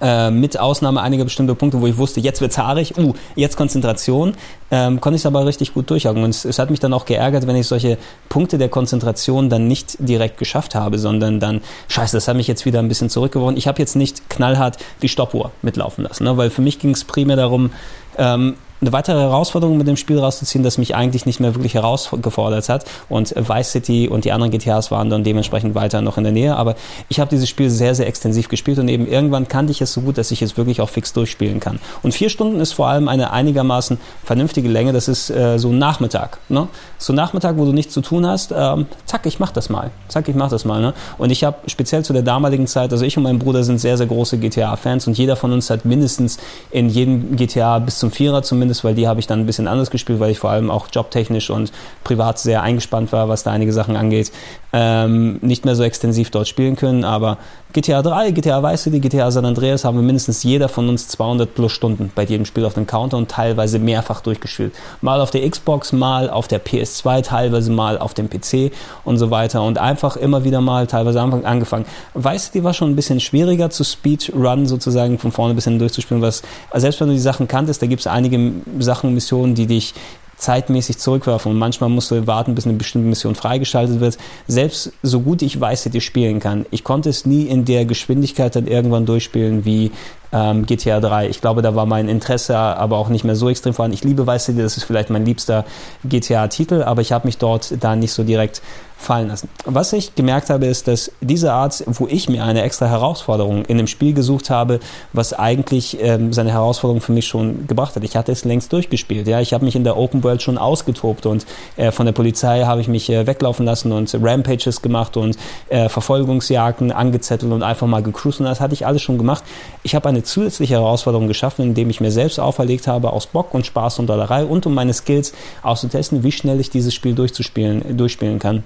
äh, 0.00 0.30
mit 0.30 0.58
Ausnahme 0.58 1.00
einiger 1.00 1.24
bestimmter 1.24 1.54
Punkte, 1.54 1.80
wo 1.80 1.86
ich 1.86 1.96
wusste, 1.96 2.20
jetzt 2.20 2.40
wird's 2.40 2.58
haarig, 2.58 2.96
uh, 2.98 3.14
jetzt 3.34 3.56
Konzentration, 3.56 4.34
ähm, 4.70 5.00
konnte 5.00 5.16
ich 5.16 5.22
es 5.22 5.26
aber 5.26 5.46
richtig 5.46 5.74
gut 5.74 5.90
durchhaken. 5.90 6.22
Und 6.22 6.30
es, 6.30 6.44
es, 6.44 6.58
hat 6.58 6.70
mich 6.70 6.80
dann 6.80 6.92
auch 6.92 7.04
geärgert, 7.04 7.46
wenn 7.46 7.56
ich 7.56 7.66
solche 7.66 7.98
Punkte 8.28 8.58
der 8.58 8.68
Konzentration 8.68 9.48
dann 9.50 9.66
nicht 9.66 9.96
direkt 10.00 10.38
geschafft 10.38 10.74
habe, 10.74 10.98
sondern 10.98 11.40
dann, 11.40 11.60
scheiße, 11.88 12.16
das 12.16 12.28
hat 12.28 12.36
mich 12.36 12.46
jetzt 12.46 12.66
wieder 12.66 12.78
ein 12.78 12.88
bisschen 12.88 13.10
zurückgeworfen. 13.10 13.56
Ich 13.56 13.66
habe 13.66 13.78
jetzt 13.78 13.96
nicht 13.96 14.28
knallhart 14.30 14.78
die 15.02 15.08
Stoppuhr 15.08 15.52
mitlaufen 15.62 16.04
lassen, 16.04 16.24
ne? 16.24 16.36
weil 16.36 16.50
für 16.50 16.62
mich 16.62 16.78
ging 16.78 16.90
es 16.90 17.04
primär 17.04 17.36
darum, 17.36 17.70
ähm, 18.18 18.54
eine 18.80 18.92
weitere 18.92 19.18
Herausforderung 19.18 19.76
mit 19.76 19.88
dem 19.88 19.96
Spiel 19.96 20.18
rauszuziehen, 20.18 20.62
das 20.62 20.78
mich 20.78 20.94
eigentlich 20.94 21.26
nicht 21.26 21.40
mehr 21.40 21.54
wirklich 21.54 21.74
herausgefordert 21.74 22.68
hat. 22.68 22.84
Und 23.08 23.34
Vice 23.36 23.72
City 23.72 24.08
und 24.08 24.24
die 24.24 24.32
anderen 24.32 24.52
GTAs 24.52 24.90
waren 24.90 25.10
dann 25.10 25.24
dementsprechend 25.24 25.74
weiter 25.74 26.00
noch 26.00 26.16
in 26.16 26.24
der 26.24 26.32
Nähe. 26.32 26.56
Aber 26.56 26.76
ich 27.08 27.20
habe 27.20 27.30
dieses 27.30 27.48
Spiel 27.48 27.70
sehr, 27.70 27.94
sehr 27.94 28.06
extensiv 28.06 28.48
gespielt 28.48 28.78
und 28.78 28.88
eben 28.88 29.06
irgendwann 29.06 29.48
kannte 29.48 29.72
ich 29.72 29.80
es 29.80 29.92
so 29.92 30.00
gut, 30.00 30.18
dass 30.18 30.30
ich 30.30 30.42
es 30.42 30.56
wirklich 30.56 30.80
auch 30.80 30.88
fix 30.88 31.12
durchspielen 31.12 31.60
kann. 31.60 31.80
Und 32.02 32.12
vier 32.12 32.30
Stunden 32.30 32.60
ist 32.60 32.72
vor 32.72 32.88
allem 32.88 33.08
eine 33.08 33.32
einigermaßen 33.32 33.98
vernünftige 34.24 34.68
Länge. 34.68 34.92
Das 34.92 35.08
ist 35.08 35.30
äh, 35.30 35.58
so 35.58 35.70
ein 35.70 35.78
Nachmittag. 35.78 36.38
Ne? 36.48 36.68
So 36.98 37.12
ein 37.12 37.16
Nachmittag, 37.16 37.58
wo 37.58 37.64
du 37.64 37.72
nichts 37.72 37.92
zu 37.92 38.00
tun 38.00 38.26
hast. 38.26 38.52
Ähm, 38.56 38.86
zack, 39.06 39.26
ich 39.26 39.40
mach 39.40 39.50
das 39.50 39.68
mal. 39.68 39.90
Zack, 40.08 40.28
ich 40.28 40.36
mach 40.36 40.50
das 40.50 40.64
mal. 40.64 40.80
Ne? 40.80 40.94
Und 41.18 41.30
ich 41.30 41.44
habe 41.44 41.56
speziell 41.66 42.04
zu 42.04 42.12
der 42.12 42.22
damaligen 42.22 42.66
Zeit, 42.66 42.92
also 42.92 43.04
ich 43.04 43.16
und 43.16 43.24
mein 43.24 43.38
Bruder 43.38 43.64
sind 43.64 43.78
sehr, 43.78 43.96
sehr 43.96 44.06
große 44.06 44.38
GTA-Fans 44.38 45.06
und 45.06 45.18
jeder 45.18 45.36
von 45.36 45.52
uns 45.52 45.70
hat 45.70 45.84
mindestens 45.84 46.38
in 46.70 46.88
jedem 46.88 47.36
GTA 47.36 47.78
bis 47.80 47.98
zum 47.98 48.10
Vierer 48.10 48.42
zumindest 48.42 48.67
zumindest, 48.68 48.84
weil 48.84 48.94
die 48.94 49.08
habe 49.08 49.20
ich 49.20 49.26
dann 49.26 49.40
ein 49.40 49.46
bisschen 49.46 49.66
anders 49.66 49.90
gespielt, 49.90 50.20
weil 50.20 50.30
ich 50.30 50.38
vor 50.38 50.50
allem 50.50 50.70
auch 50.70 50.88
jobtechnisch 50.92 51.50
und 51.50 51.72
privat 52.04 52.38
sehr 52.38 52.62
eingespannt 52.62 53.12
war, 53.12 53.28
was 53.28 53.42
da 53.42 53.50
einige 53.50 53.72
Sachen 53.72 53.96
angeht. 53.96 54.30
Ähm, 54.72 55.38
nicht 55.40 55.64
mehr 55.64 55.74
so 55.74 55.82
extensiv 55.82 56.30
dort 56.30 56.48
spielen 56.48 56.76
können, 56.76 57.04
aber 57.04 57.38
GTA 57.70 58.00
3, 58.00 58.30
GTA 58.30 58.62
Vice 58.62 58.84
City, 58.84 58.98
GTA 58.98 59.30
San 59.30 59.44
Andreas 59.44 59.84
haben 59.84 59.98
wir 59.98 60.02
mindestens 60.02 60.42
jeder 60.42 60.70
von 60.70 60.88
uns 60.88 61.06
200 61.08 61.54
plus 61.54 61.70
Stunden 61.70 62.10
bei 62.14 62.24
jedem 62.24 62.46
Spiel 62.46 62.64
auf 62.64 62.72
dem 62.72 62.86
Counter 62.86 63.18
und 63.18 63.30
teilweise 63.30 63.78
mehrfach 63.78 64.22
durchgespielt. 64.22 64.74
Mal 65.02 65.20
auf 65.20 65.30
der 65.30 65.46
Xbox, 65.46 65.92
mal 65.92 66.30
auf 66.30 66.48
der 66.48 66.64
PS2, 66.64 67.22
teilweise 67.22 67.70
mal 67.70 67.98
auf 67.98 68.14
dem 68.14 68.30
PC 68.30 68.72
und 69.04 69.18
so 69.18 69.30
weiter 69.30 69.62
und 69.62 69.76
einfach 69.76 70.16
immer 70.16 70.44
wieder 70.44 70.62
mal 70.62 70.86
teilweise 70.86 71.20
angefangen. 71.20 71.84
Vice 72.14 72.46
City 72.46 72.64
war 72.64 72.72
schon 72.72 72.90
ein 72.90 72.96
bisschen 72.96 73.20
schwieriger 73.20 73.68
zu 73.68 73.84
Speedrun 73.84 74.66
sozusagen 74.66 75.18
von 75.18 75.30
vorne 75.30 75.52
bis 75.52 75.64
hin 75.64 75.78
durchzuspielen, 75.78 76.22
was 76.22 76.40
selbst 76.72 77.02
wenn 77.02 77.08
du 77.08 77.12
die 77.12 77.20
Sachen 77.20 77.48
kanntest, 77.48 77.82
da 77.82 77.86
gibt 77.86 78.00
es 78.00 78.06
einige 78.06 78.50
Sachen, 78.78 79.12
Missionen, 79.12 79.54
die 79.54 79.66
dich 79.66 79.92
zeitmäßig 80.38 80.98
zurückwerfen 80.98 81.52
und 81.52 81.58
manchmal 81.58 81.90
musst 81.90 82.10
du 82.10 82.26
warten, 82.26 82.54
bis 82.54 82.66
eine 82.66 82.76
bestimmte 82.76 83.08
Mission 83.08 83.34
freigeschaltet 83.34 84.00
wird. 84.00 84.18
Selbst 84.46 84.92
so 85.02 85.20
gut 85.20 85.42
ich 85.42 85.60
weiß, 85.60 85.84
hätte 85.84 85.98
ich 85.98 86.04
spielen 86.04 86.40
kann, 86.40 86.66
ich 86.70 86.84
konnte 86.84 87.08
es 87.08 87.26
nie 87.26 87.44
in 87.44 87.64
der 87.64 87.84
Geschwindigkeit 87.84 88.54
dann 88.56 88.66
irgendwann 88.66 89.06
durchspielen, 89.06 89.64
wie 89.64 89.90
ähm, 90.32 90.66
GTA 90.66 91.00
3. 91.00 91.28
Ich 91.28 91.40
glaube, 91.40 91.62
da 91.62 91.74
war 91.74 91.86
mein 91.86 92.08
Interesse 92.08 92.56
aber 92.56 92.98
auch 92.98 93.08
nicht 93.08 93.24
mehr 93.24 93.36
so 93.36 93.48
extrem 93.48 93.74
vorhanden. 93.74 93.94
Ich 93.94 94.04
liebe 94.04 94.26
Vice 94.26 94.44
City, 94.46 94.62
das 94.62 94.76
ist 94.76 94.84
vielleicht 94.84 95.10
mein 95.10 95.24
liebster 95.24 95.64
GTA-Titel, 96.04 96.82
aber 96.82 97.00
ich 97.00 97.12
habe 97.12 97.26
mich 97.26 97.38
dort 97.38 97.74
da 97.80 97.96
nicht 97.96 98.12
so 98.12 98.22
direkt 98.22 98.62
fallen 98.98 99.28
lassen. 99.28 99.48
Was 99.64 99.92
ich 99.92 100.16
gemerkt 100.16 100.50
habe, 100.50 100.66
ist, 100.66 100.88
dass 100.88 101.12
diese 101.20 101.52
Art, 101.52 101.84
wo 101.86 102.08
ich 102.08 102.28
mir 102.28 102.44
eine 102.44 102.62
extra 102.62 102.86
Herausforderung 102.86 103.64
in 103.64 103.78
dem 103.78 103.86
Spiel 103.86 104.12
gesucht 104.12 104.50
habe, 104.50 104.80
was 105.12 105.32
eigentlich 105.32 105.98
ähm, 106.02 106.32
seine 106.32 106.50
Herausforderung 106.50 107.00
für 107.00 107.12
mich 107.12 107.28
schon 107.28 107.68
gebracht 107.68 107.94
hat. 107.94 108.02
Ich 108.02 108.16
hatte 108.16 108.32
es 108.32 108.44
längst 108.44 108.72
durchgespielt. 108.72 109.28
Ja, 109.28 109.40
ich 109.40 109.52
habe 109.52 109.64
mich 109.64 109.76
in 109.76 109.84
der 109.84 109.96
Open 109.96 110.24
World 110.24 110.42
schon 110.42 110.58
ausgetobt 110.58 111.26
und 111.26 111.46
äh, 111.76 111.92
von 111.92 112.06
der 112.06 112.12
Polizei 112.12 112.64
habe 112.64 112.80
ich 112.80 112.88
mich 112.88 113.08
äh, 113.08 113.26
weglaufen 113.26 113.64
lassen 113.64 113.92
und 113.92 114.12
Rampages 114.20 114.82
gemacht 114.82 115.16
und 115.16 115.38
äh, 115.68 115.88
Verfolgungsjagden 115.88 116.90
angezettelt 116.90 117.52
und 117.52 117.62
einfach 117.62 117.86
mal 117.86 118.02
gecruised 118.02 118.40
und 118.40 118.46
das 118.46 118.60
hatte 118.60 118.74
ich 118.74 118.84
alles 118.84 119.00
schon 119.00 119.16
gemacht. 119.16 119.44
Ich 119.84 119.94
habe 119.94 120.08
eine 120.08 120.17
zusätzliche 120.22 120.74
Herausforderung 120.74 121.26
geschaffen, 121.28 121.62
indem 121.62 121.88
ich 121.90 122.00
mir 122.00 122.10
selbst 122.10 122.40
auferlegt 122.40 122.86
habe, 122.86 123.12
aus 123.12 123.26
Bock 123.26 123.52
und 123.54 123.66
Spaß 123.66 123.98
und 123.98 124.06
Dollerei 124.08 124.44
und 124.44 124.64
um 124.66 124.74
meine 124.74 124.94
Skills 124.94 125.32
auszutesten, 125.62 126.22
wie 126.22 126.32
schnell 126.32 126.60
ich 126.60 126.70
dieses 126.70 126.94
Spiel 126.94 127.14
durchzuspielen, 127.14 127.96
durchspielen 127.96 128.38
kann. 128.38 128.62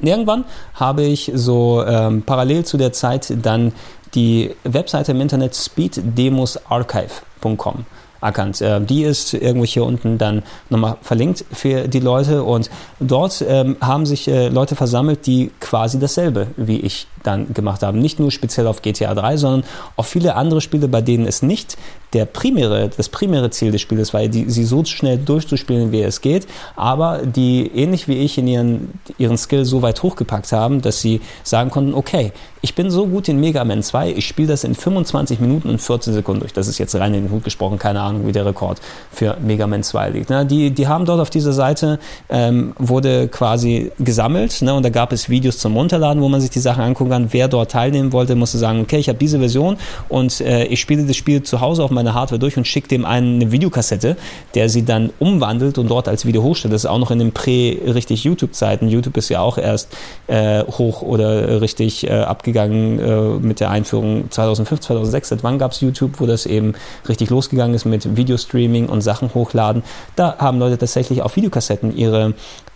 Irgendwann 0.00 0.44
habe 0.74 1.02
ich 1.02 1.30
so 1.34 1.84
ähm, 1.86 2.22
parallel 2.22 2.64
zu 2.64 2.76
der 2.76 2.92
Zeit 2.92 3.32
dann 3.42 3.72
die 4.14 4.54
Webseite 4.64 5.12
im 5.12 5.20
Internet 5.20 5.54
speeddemosarchive.com 5.56 7.86
erkannt. 8.24 8.60
Äh, 8.60 8.80
die 8.80 9.04
ist 9.04 9.34
irgendwo 9.34 9.64
hier 9.64 9.84
unten 9.84 10.18
dann 10.18 10.42
nochmal 10.70 10.96
verlinkt 11.02 11.44
für 11.52 11.86
die 11.88 12.00
Leute 12.00 12.42
und 12.42 12.70
dort 12.98 13.44
ähm, 13.46 13.76
haben 13.80 14.06
sich 14.06 14.26
äh, 14.28 14.48
Leute 14.48 14.76
versammelt, 14.76 15.26
die 15.26 15.50
quasi 15.60 15.98
dasselbe 15.98 16.48
wie 16.56 16.80
ich 16.80 17.06
dann 17.22 17.52
gemacht 17.52 17.82
haben. 17.82 18.00
Nicht 18.00 18.18
nur 18.18 18.30
speziell 18.30 18.66
auf 18.66 18.82
GTA 18.82 19.14
3, 19.14 19.36
sondern 19.36 19.64
auf 19.96 20.06
viele 20.06 20.36
andere 20.36 20.60
Spiele, 20.60 20.88
bei 20.88 21.00
denen 21.00 21.26
es 21.26 21.42
nicht 21.42 21.76
der 22.14 22.24
primäre, 22.24 22.90
das 22.96 23.08
primäre 23.08 23.50
Ziel 23.50 23.72
des 23.72 23.80
Spieles 23.80 24.14
war, 24.14 24.26
die, 24.28 24.48
sie 24.48 24.64
so 24.64 24.84
schnell 24.84 25.18
durchzuspielen, 25.18 25.92
wie 25.92 26.02
es 26.02 26.20
geht, 26.20 26.46
aber 26.76 27.22
die 27.24 27.70
ähnlich 27.74 28.08
wie 28.08 28.18
ich 28.18 28.38
in 28.38 28.46
ihren, 28.46 28.98
ihren 29.18 29.36
Skill 29.36 29.64
so 29.64 29.82
weit 29.82 30.02
hochgepackt 30.02 30.52
haben, 30.52 30.80
dass 30.80 31.00
sie 31.00 31.20
sagen 31.42 31.70
konnten, 31.70 31.94
okay, 31.94 32.32
ich 32.64 32.74
bin 32.74 32.90
so 32.90 33.06
gut 33.06 33.28
in 33.28 33.40
Mega 33.40 33.62
Man 33.62 33.82
2, 33.82 34.12
ich 34.12 34.26
spiele 34.26 34.48
das 34.48 34.64
in 34.64 34.74
25 34.74 35.38
Minuten 35.38 35.68
und 35.68 35.82
14 35.82 36.14
Sekunden 36.14 36.40
durch. 36.40 36.54
Das 36.54 36.66
ist 36.66 36.78
jetzt 36.78 36.94
rein 36.94 37.12
in 37.12 37.24
den 37.24 37.30
Hut 37.30 37.44
gesprochen, 37.44 37.78
keine 37.78 38.00
Ahnung, 38.00 38.26
wie 38.26 38.32
der 38.32 38.46
Rekord 38.46 38.80
für 39.12 39.36
Mega 39.42 39.66
Man 39.66 39.82
2 39.82 40.08
liegt. 40.08 40.30
Ne? 40.30 40.46
Die, 40.46 40.70
die 40.70 40.88
haben 40.88 41.04
dort 41.04 41.20
auf 41.20 41.28
dieser 41.28 41.52
Seite, 41.52 41.98
ähm, 42.30 42.72
wurde 42.78 43.28
quasi 43.28 43.92
gesammelt 43.98 44.62
ne? 44.62 44.72
und 44.72 44.82
da 44.82 44.88
gab 44.88 45.12
es 45.12 45.28
Videos 45.28 45.58
zum 45.58 45.76
Runterladen, 45.76 46.22
wo 46.22 46.28
man 46.30 46.40
sich 46.40 46.48
die 46.48 46.58
Sachen 46.58 46.82
angucken 46.82 47.10
kann. 47.10 47.28
Wer 47.32 47.48
dort 47.48 47.70
teilnehmen 47.70 48.12
wollte, 48.12 48.34
musste 48.34 48.56
sagen, 48.56 48.80
okay, 48.80 48.96
ich 48.96 49.10
habe 49.10 49.18
diese 49.18 49.38
Version 49.38 49.76
und 50.08 50.40
äh, 50.40 50.64
ich 50.64 50.80
spiele 50.80 51.04
das 51.04 51.16
Spiel 51.16 51.42
zu 51.42 51.60
Hause 51.60 51.84
auf 51.84 51.90
meiner 51.90 52.03
meine 52.04 52.14
Hardware 52.14 52.38
durch 52.38 52.56
und 52.56 52.66
schickt 52.66 52.90
dem 52.90 53.04
einen 53.04 53.36
eine 53.40 53.52
Videokassette, 53.52 54.16
der 54.54 54.68
sie 54.68 54.84
dann 54.84 55.10
umwandelt 55.18 55.78
und 55.78 55.88
dort 55.88 56.06
als 56.06 56.26
Video 56.26 56.42
hochstellt. 56.42 56.72
Das 56.72 56.82
ist 56.84 56.90
auch 56.90 56.98
noch 56.98 57.10
in 57.10 57.18
den 57.18 57.32
prä-richtig 57.32 58.24
YouTube-Zeiten. 58.24 58.88
YouTube 58.88 59.16
ist 59.16 59.30
ja 59.30 59.40
auch 59.40 59.58
erst 59.58 59.96
äh, 60.26 60.62
hoch 60.64 61.02
oder 61.02 61.60
richtig 61.60 62.06
äh, 62.06 62.12
abgegangen 62.12 62.98
äh, 62.98 63.20
mit 63.40 63.60
der 63.60 63.70
Einführung 63.70 64.30
2005, 64.30 64.80
2006. 64.80 65.28
Seit 65.30 65.42
wann 65.42 65.58
gab 65.58 65.72
es 65.72 65.80
YouTube, 65.80 66.20
wo 66.20 66.26
das 66.26 66.46
eben 66.46 66.74
richtig 67.08 67.30
losgegangen 67.30 67.74
ist 67.74 67.86
mit 67.86 68.16
Videostreaming 68.16 68.86
und 68.86 69.00
Sachen 69.00 69.32
hochladen? 69.34 69.82
Da 70.16 70.36
haben 70.38 70.58
Leute 70.58 70.78
tatsächlich 70.78 71.22
auf 71.22 71.36
Videokassetten 71.36 71.96
ihre 71.96 72.34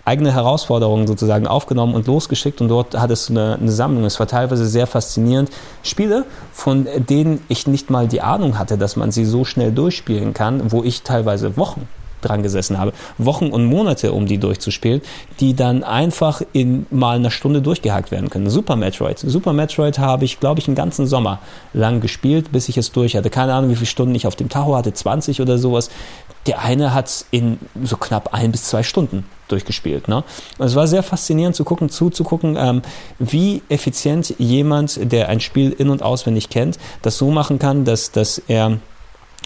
eigene 0.09 0.33
Herausforderungen 0.33 1.07
sozusagen 1.07 1.47
aufgenommen 1.47 1.95
und 1.95 2.07
losgeschickt 2.07 2.63
und 2.63 2.69
dort 2.69 2.99
hat 2.99 3.11
es 3.11 3.29
eine, 3.29 3.59
eine, 3.61 3.71
Sammlung. 3.71 4.05
Es 4.05 4.19
war 4.19 4.27
teilweise 4.27 4.67
sehr 4.67 4.87
faszinierend. 4.87 5.51
Spiele, 5.83 6.25
von 6.51 6.87
denen 6.97 7.41
ich 7.49 7.67
nicht 7.67 7.91
mal 7.91 8.09
die 8.09 8.23
Ahnung 8.23 8.59
hatte, 8.59 8.79
dass 8.79 8.97
man 8.97 9.11
sie 9.13 9.27
so 9.27 9.45
schnell 9.45 9.71
durchspielen 9.71 10.33
kann, 10.33 10.73
wo 10.73 10.83
ich 10.83 11.03
teilweise 11.03 11.59
Wochen 11.59 11.87
dran 12.21 12.43
gesessen 12.43 12.79
habe, 12.79 12.93
Wochen 13.17 13.49
und 13.49 13.65
Monate, 13.67 14.13
um 14.13 14.27
die 14.27 14.39
durchzuspielen, 14.39 15.03
die 15.41 15.55
dann 15.55 15.85
einfach 15.85 16.43
in 16.53 16.87
mal 16.91 17.17
einer 17.17 17.31
Stunde 17.31 17.63
durchgehakt 17.63 18.11
werden 18.11 18.31
können. 18.31 18.51
Super 18.51 18.77
Metroid. 18.77 19.19
Super 19.19 19.53
Metroid 19.53 19.99
habe 19.99 20.25
ich, 20.25 20.41
glaube 20.41 20.61
ich, 20.61 20.69
einen 20.69 20.75
ganzen 20.75 21.07
Sommer 21.07 21.39
lang 21.73 22.01
gespielt, 22.01 22.51
bis 22.53 22.69
ich 22.69 22.77
es 22.77 22.93
durch 22.93 23.17
hatte. 23.17 23.31
Keine 23.31 23.55
Ahnung, 23.55 23.71
wie 23.71 23.77
viele 23.77 23.87
Stunden 23.87 24.15
ich 24.15 24.27
auf 24.27 24.37
dem 24.37 24.49
Tacho 24.49 24.77
hatte, 24.77 24.93
20 24.93 25.41
oder 25.41 25.59
sowas. 25.59 25.91
Der 26.49 26.61
eine 26.63 26.95
hat 26.95 27.07
es 27.07 27.27
in 27.31 27.59
so 27.85 27.97
knapp 27.97 28.33
ein 28.33 28.51
bis 28.51 28.65
zwei 28.65 28.83
Stunden 28.83 29.27
durchgespielt. 29.49 30.09
Ne? 30.09 30.25
Und 30.59 30.67
es 30.67 30.75
war 30.75 30.87
sehr 30.87 31.03
faszinierend 31.03 31.55
zu 31.55 31.63
gucken, 31.63 31.91
zuzugucken, 31.91 32.57
ähm, 32.59 32.83
wie 33.19 33.63
effizient 33.69 34.35
jemand, 34.39 35.13
der 35.13 35.29
ein 35.29 35.41
Spiel 35.41 35.73
in- 35.73 35.91
und 35.91 36.03
auswendig 36.03 36.49
kennt, 36.49 36.79
das 37.03 37.19
so 37.19 37.31
machen 37.31 37.59
kann, 37.59 37.85
dass, 37.85 38.13
dass 38.13 38.39
er 38.49 38.79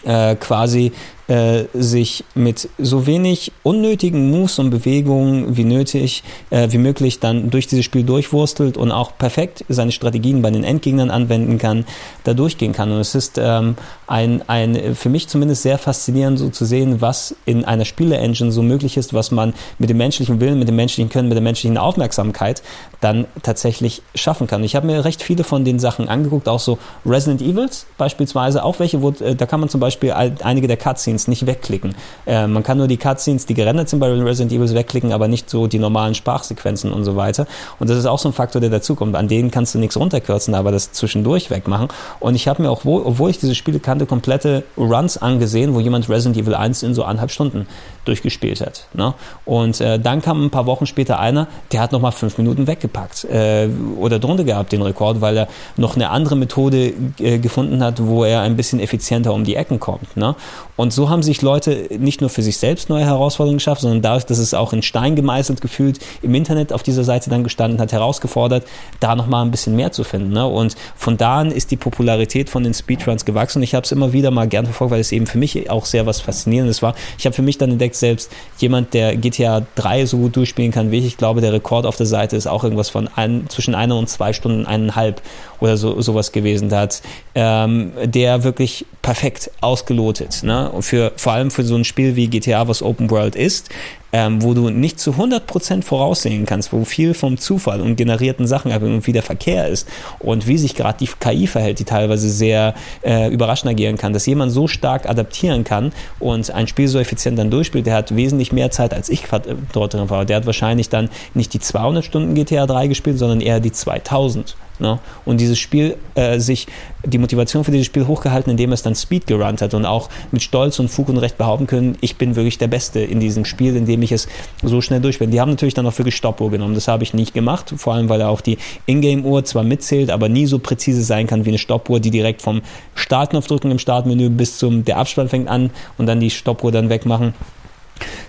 äh, 0.05 0.37
quasi 0.37 0.93
äh, 1.29 1.65
sich 1.73 2.25
mit 2.35 2.69
so 2.79 3.07
wenig 3.07 3.53
unnötigen 3.63 4.31
Moves 4.31 4.59
und 4.59 4.71
Bewegungen 4.71 5.57
wie 5.57 5.65
nötig, 5.65 6.23
äh, 6.51 6.69
wie 6.71 6.79
möglich 6.79 7.21
dann 7.21 7.51
durch 7.51 7.67
dieses 7.67 7.85
Spiel 7.85 8.03
durchwurstelt 8.03 8.77
und 8.77 8.91
auch 8.91 9.17
perfekt 9.17 9.65
seine 9.69 9.93
Strategien 9.93 10.43
bei 10.43 10.51
den 10.51 10.65
Endgegnern 10.65 11.11
anwenden 11.11 11.59
kann, 11.59 11.85
da 12.25 12.35
durchgehen 12.35 12.73
kann. 12.73 12.91
Und 12.91 12.99
es 12.99 13.15
ist 13.15 13.39
ähm, 13.39 13.77
ein, 14.07 14.43
ein, 14.49 14.95
für 14.95 15.09
mich 15.09 15.29
zumindest 15.29 15.63
sehr 15.63 15.79
faszinierend, 15.79 16.39
so 16.39 16.49
zu 16.49 16.65
sehen, 16.65 17.01
was 17.01 17.35
in 17.47 17.65
einer 17.65 17.85
Spiele-Engine 17.85 18.53
so 18.53 18.63
möglich 18.63 18.97
ist, 18.97 19.15
was 19.15 19.31
man 19.31 19.55
mit 19.79 19.91
dem 19.91 19.97
menschlichen 19.99 20.41
Willen, 20.41 20.59
mit 20.59 20.69
dem 20.69 20.77
menschlichen 20.77 21.09
Können, 21.09 21.29
mit 21.29 21.37
der 21.37 21.43
menschlichen 21.43 21.79
Aufmerksamkeit 21.79 22.63
dann 23.01 23.27
tatsächlich 23.43 24.03
schaffen 24.15 24.47
kann. 24.47 24.63
Ich 24.65 24.77
habe 24.77 24.87
mir 24.87 25.05
recht 25.05 25.23
viele 25.23 25.45
von 25.45 25.65
den 25.65 25.79
Sachen 25.79 26.09
angeguckt, 26.09 26.49
auch 26.49 26.61
so 26.61 26.79
Resident 27.07 27.41
Evils 27.41 27.87
beispielsweise, 27.97 28.65
auch 28.65 28.79
welche, 28.81 29.03
wo, 29.03 29.11
äh, 29.11 29.35
da 29.35 29.47
kann 29.47 29.61
man 29.61 29.69
zum 29.69 29.81
Beispiel 29.81 30.13
einige 30.13 30.67
der 30.69 30.77
Cutscenes 30.77 31.12
Cutscenes 31.13 31.29
nicht 31.29 31.47
wegklicken. 31.47 31.95
Äh, 32.27 32.47
man 32.47 32.63
kann 32.63 32.79
nur 32.79 32.89
die 32.89 32.97
Cutscenes, 32.97 33.47
die 33.47 33.55
gerendert 33.55 33.89
sind 33.89 34.01
bei 34.01 34.09
Resident 34.09 34.53
Evil, 34.53 34.73
wegklicken, 34.75 35.13
aber 35.13 35.29
nicht 35.29 35.51
so 35.51 35.67
die 35.67 35.79
normalen 35.79 36.15
Sprachsequenzen 36.15 36.93
und 36.93 37.05
so 37.05 37.17
weiter. 37.17 37.47
Und 37.79 37.91
das 37.91 37.99
ist 37.99 38.07
auch 38.07 38.19
so 38.19 38.29
ein 38.29 38.33
Faktor, 38.33 38.61
der 38.61 38.71
dazukommt. 38.71 39.15
An 39.17 39.29
denen 39.29 39.51
kannst 39.51 39.75
du 39.75 39.79
nichts 39.79 39.97
runterkürzen, 39.97 40.55
aber 40.55 40.73
das 40.73 40.93
zwischendurch 40.93 41.51
wegmachen. 41.51 41.89
Und 42.21 42.35
ich 42.35 42.49
habe 42.49 42.63
mir 42.63 42.71
auch, 42.71 42.85
obwohl 42.85 43.31
ich 43.31 43.39
diese 43.39 43.55
Spiele 43.55 43.81
kannte, 43.81 44.07
komplette 44.07 44.65
Runs 44.77 45.19
angesehen, 45.19 45.75
wo 45.75 45.81
jemand 45.81 46.09
Resident 46.09 46.37
Evil 46.37 46.55
1 46.55 46.83
in 46.83 46.95
so 46.95 47.05
anderthalb 47.05 47.31
Stunden 47.31 47.67
durchgespielt 48.05 48.61
hat. 48.61 48.87
Ne? 48.95 49.15
Und 49.45 49.81
äh, 49.81 49.99
dann 49.99 50.23
kam 50.23 50.45
ein 50.45 50.51
paar 50.51 50.67
Wochen 50.67 50.87
später 50.87 51.19
einer, 51.19 51.47
der 51.73 51.81
hat 51.81 51.93
nochmal 51.93 52.13
fünf 52.13 52.39
Minuten 52.39 52.67
weggepackt 52.67 53.25
äh, 53.25 53.69
oder 53.99 54.19
drunter 54.19 54.45
gehabt, 54.45 54.73
den 54.73 54.83
Rekord, 54.83 55.21
weil 55.21 55.37
er 55.37 55.49
noch 55.77 55.95
eine 55.95 56.11
andere 56.11 56.37
Methode 56.37 56.93
äh, 57.19 57.39
gefunden 57.39 57.83
hat, 57.83 58.05
wo 58.05 58.25
er 58.25 58.41
ein 58.41 58.57
bisschen 58.57 58.81
effizienter 58.81 59.33
um 59.33 59.45
die 59.45 59.55
Ecken 59.55 59.79
kommt. 59.79 60.17
Ne? 60.17 60.35
Und 60.77 60.93
so 60.93 61.02
haben 61.09 61.23
sich 61.23 61.43
Leute 61.43 61.89
nicht 61.99 62.21
nur 62.21 62.31
für 62.31 62.43
sich 62.43 62.57
selbst 62.57 62.89
neue 62.89 63.05
Herausforderungen 63.05 63.59
geschafft, 63.59 63.83
sondern 63.83 64.03
dadurch, 64.03 64.25
dass 64.25 64.39
es 64.39 64.55
auch 64.55 64.73
in 64.73 64.83
Stein 64.83 65.17
gemeißelt 65.17 65.61
gefühlt 65.61 65.99
im 66.23 66.35
Internet 66.35 66.73
auf 66.73 66.83
dieser 66.83 67.05
Seite 67.05 67.31
dann 67.31 67.45
gestanden 67.45 67.81
hat, 67.81 67.93
herausgefordert, 67.93 68.65
da 69.01 69.15
nochmal 69.15 69.45
ein 69.45 69.51
bisschen 69.51 69.77
mehr 69.77 69.93
zu 69.93 70.05
finden. 70.05 70.33
Ne? 70.33 70.47
Und 70.47 70.77
von 70.97 71.17
da 71.17 71.39
an 71.39 71.51
ist 71.51 71.71
die 71.71 71.77
Popularität 71.77 72.51
von 72.51 72.63
den 72.65 72.75
Speedruns 72.75 73.25
gewachsen. 73.25 73.63
Ich 73.63 73.75
habe 73.75 73.85
es 73.85 73.93
immer 73.93 74.13
wieder 74.13 74.31
mal 74.31 74.49
gern 74.49 74.65
verfolgt, 74.65 74.93
weil 74.93 75.01
es 75.01 75.13
eben 75.13 75.27
für 75.27 75.39
mich 75.39 75.71
auch 75.71 75.85
sehr 75.85 76.07
was 76.07 76.21
Faszinierendes 76.21 76.83
war. 76.83 76.95
Ich 77.19 77.27
habe 77.27 77.35
für 77.35 77.43
mich 77.43 77.59
dann 77.59 77.71
entdeckt, 77.71 77.97
selbst 77.97 78.31
jemand, 78.59 78.95
der 78.95 79.17
GTA 79.17 79.63
3 79.75 80.07
so 80.07 80.19
gut 80.19 80.37
durchspielen 80.37 80.73
kann 80.73 80.91
wie 80.91 80.99
ich. 80.99 81.07
Ich 81.07 81.17
glaube, 81.17 81.41
der 81.41 81.53
Rekord 81.53 81.87
auf 81.87 81.97
der 81.97 82.07
Seite 82.07 82.37
ist 82.37 82.47
auch 82.47 82.65
irgendwas 82.65 82.91
von 82.91 83.09
ein, 83.15 83.47
zwischen 83.49 83.75
einer 83.75 83.97
und 83.97 84.09
zwei 84.09 84.33
Stunden, 84.33 84.67
eineinhalb 84.67 85.23
oder 85.61 85.77
so, 85.77 86.01
sowas 86.01 86.33
gewesen. 86.33 86.73
Hat 86.73 87.03
ähm, 87.35 87.93
der 88.05 88.45
wirklich 88.45 88.87
perfekt 89.03 89.51
ausgelotet. 89.61 90.43
Ne? 90.43 90.71
Und 90.71 90.83
für, 90.93 91.11
vor 91.17 91.33
allem 91.33 91.51
für 91.51 91.65
so 91.65 91.75
ein 91.75 91.85
Spiel 91.85 92.17
wie 92.17 92.29
GTA, 92.29 92.69
was 92.69 92.83
Open 92.83 93.11
World 93.11 93.35
ist, 93.35 93.71
ähm, 94.13 94.43
wo 94.43 94.53
du 94.53 94.69
nicht 94.69 95.01
zu 95.01 95.13
100% 95.13 95.83
voraussehen 95.83 96.45
kannst, 96.45 96.71
wo 96.71 96.85
viel 96.85 97.15
vom 97.15 97.39
Zufall 97.39 97.81
und 97.81 97.97
generierten 97.97 98.47
Sachen 98.47 98.71
abhängt 98.73 98.93
und 98.93 99.07
wie 99.07 99.15
der 99.15 99.23
Verkehr 99.23 99.69
ist 99.69 99.89
und 100.19 100.47
wie 100.47 100.59
sich 100.59 100.75
gerade 100.75 100.99
die 100.99 101.09
KI 101.19 101.47
verhält, 101.47 101.79
die 101.79 101.85
teilweise 101.85 102.29
sehr 102.29 102.75
äh, 103.03 103.33
überraschend 103.33 103.71
agieren 103.71 103.97
kann, 103.97 104.13
dass 104.13 104.27
jemand 104.27 104.53
so 104.53 104.69
stark 104.69 105.09
adaptieren 105.09 105.65
kann 105.65 105.93
und 106.21 106.51
ein 106.51 106.69
Spiel 106.69 106.89
so 106.89 106.99
effizient 106.99 107.39
dann 107.39 107.51
durchspielt, 107.51 107.87
der 107.87 107.95
hat 107.95 108.15
wesentlich 108.15 108.53
mehr 108.53 108.71
Zeit 108.71 108.93
als 108.93 109.09
ich 109.09 109.25
dort 109.73 109.95
drin 109.95 110.11
war. 110.11 110.27
Der 110.27 110.37
hat 110.37 110.45
wahrscheinlich 110.45 110.91
dann 110.91 111.09
nicht 111.33 111.55
die 111.55 111.61
200 111.61 112.05
Stunden 112.05 112.35
GTA 112.35 112.67
3 112.67 112.89
gespielt, 112.89 113.17
sondern 113.17 113.41
eher 113.41 113.61
die 113.61 113.73
2000 113.73 114.57
Ne? 114.83 114.99
Und 115.25 115.41
dieses 115.41 115.59
Spiel 115.59 115.97
äh, 116.15 116.39
sich, 116.41 116.67
die 117.05 117.19
Motivation 117.19 117.65
für 117.65 117.71
dieses 117.71 117.87
Spiel 117.87 118.07
hochgehalten, 118.07 118.51
indem 118.51 118.73
es 118.73 118.83
dann 118.83 118.95
Speed 118.95 119.27
gerannt 119.27 119.63
hat 119.63 119.75
und 119.75 119.87
auch 119.87 120.11
mit 120.33 120.43
Stolz 120.43 120.79
und 120.81 120.89
Fug 120.89 121.09
und 121.09 121.19
Recht 121.19 121.39
behaupten 121.39 121.67
können, 121.67 121.97
ich 122.01 122.17
bin 122.17 122.37
wirklich 122.37 122.59
der 122.59 122.67
Beste 122.67 123.01
in 123.01 123.21
diesem 123.21 123.45
Spiel, 123.45 123.77
indem 123.77 124.03
ich 124.03 124.13
es 124.13 124.29
so 124.63 124.81
schnell 124.81 125.01
durchspiele. 125.01 125.31
Die 125.31 125.41
haben 125.41 125.51
natürlich 125.51 125.75
dann 125.75 125.87
auch 125.87 125.97
wirklich 125.97 126.17
Stoppuhr 126.17 126.51
genommen. 126.51 126.75
Das 126.75 126.89
habe 126.89 127.05
ich 127.05 127.15
nicht 127.15 127.33
gemacht, 127.33 127.73
vor 127.77 127.95
allem 127.95 128.09
weil 128.09 128.21
auch 128.23 128.41
die 128.41 128.59
Ingame-Uhr 128.87 129.45
zwar 129.45 129.63
mitzählt, 129.63 130.11
aber 130.11 130.29
nie 130.29 130.47
so 130.47 130.59
präzise 130.59 131.03
sein 131.03 131.27
kann 131.27 131.45
wie 131.45 131.51
eine 131.51 131.59
Stoppuhr, 131.59 132.01
die 132.01 132.11
direkt 132.11 132.43
vom 132.43 132.61
Startknopf 132.95 133.47
drücken 133.47 133.71
im 133.71 133.79
Startmenü 133.79 134.29
bis 134.29 134.59
zum 134.59 134.85
der 134.85 134.99
Abspann 134.99 135.29
fängt 135.29 135.49
an 135.49 135.71
und 135.97 136.07
dann 136.07 136.19
die 136.19 136.31
Stoppuhr 136.31 136.73
dann 136.73 136.89
wegmachen 136.89 137.35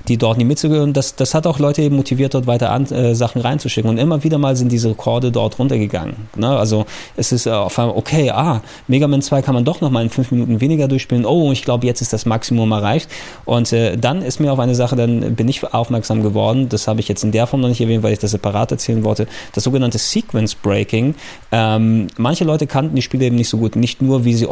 die 0.08 0.18
dort 0.18 0.38
nicht 0.38 0.48
mitzugehören. 0.48 0.94
Das, 0.94 1.16
das 1.16 1.34
hat 1.34 1.48
auch 1.48 1.60
Leute 1.60 1.82
eben 1.82 1.96
motiviert, 1.96 2.34
dort 2.34 2.48
weiter 2.48 2.72
an, 2.72 2.86
äh, 2.86 3.16
Sachen 3.16 3.42
reinzuschicken. 3.42 3.90
Und 3.90 3.98
immer 3.98 4.24
wieder 4.24 4.38
mal 4.38 4.56
sind 4.56 4.72
diese 4.72 4.90
Rekorde 4.90 5.32
dort 5.32 5.60
runtergegangen. 5.60 6.16
Ne? 6.36 6.50
Also 6.50 6.86
es 7.16 7.32
ist 7.32 7.46
äh, 7.46 7.52
auf 7.52 7.78
einmal, 7.80 7.96
okay, 7.98 8.30
ah, 8.32 8.62
Mega 8.88 9.08
Man 9.08 9.22
2 9.22 9.42
kann 9.42 9.54
man 9.54 9.66
doch 9.66 9.82
noch 9.82 9.90
mal 9.90 10.04
in 10.04 10.10
fünf 10.10 10.32
Minuten 10.32 10.62
weniger 10.62 10.88
durchspielen. 10.88 11.26
Oh, 11.26 11.52
ich 11.52 11.64
glaube, 11.64 11.86
jetzt 11.86 12.02
ist 12.02 12.14
das 12.14 12.26
Maximum 12.26 12.72
erreicht. 12.72 13.10
Und 13.46 13.72
äh, 13.74 13.98
dann 13.98 14.22
ist 14.22 14.40
mir 14.40 14.52
auf 14.52 14.60
eine 14.60 14.76
Sache, 14.76 14.96
dann 14.96 15.36
bin 15.36 15.48
ich 15.48 15.64
aufmerksam 15.74 16.24
geworden, 16.24 16.70
das 16.70 16.88
habe 16.88 17.00
ich 17.00 17.08
jetzt 17.08 17.24
in 17.24 17.32
der 17.32 17.48
Form 17.48 17.62
noch 17.62 17.70
nicht 17.70 17.82
erwähnt, 17.82 18.04
weil 18.04 18.14
ich 18.14 18.20
das 18.20 18.32
separat 18.32 18.72
erzählen 18.72 19.04
wollte, 19.04 19.28
das 19.54 19.64
sogenannte 19.64 19.98
Sequence 19.98 20.56
Breaking. 20.56 21.16
Ähm, 21.52 22.08
manche 22.18 22.44
Leute 22.44 22.68
kannten 22.68 22.96
die 22.96 23.02
Spiele 23.02 23.26
eben 23.26 23.36
nicht 23.36 23.50
so 23.50 23.58
gut, 23.58 23.76
nicht 23.76 24.02
nur, 24.02 24.26
wie 24.26 24.34
sie 24.34 24.48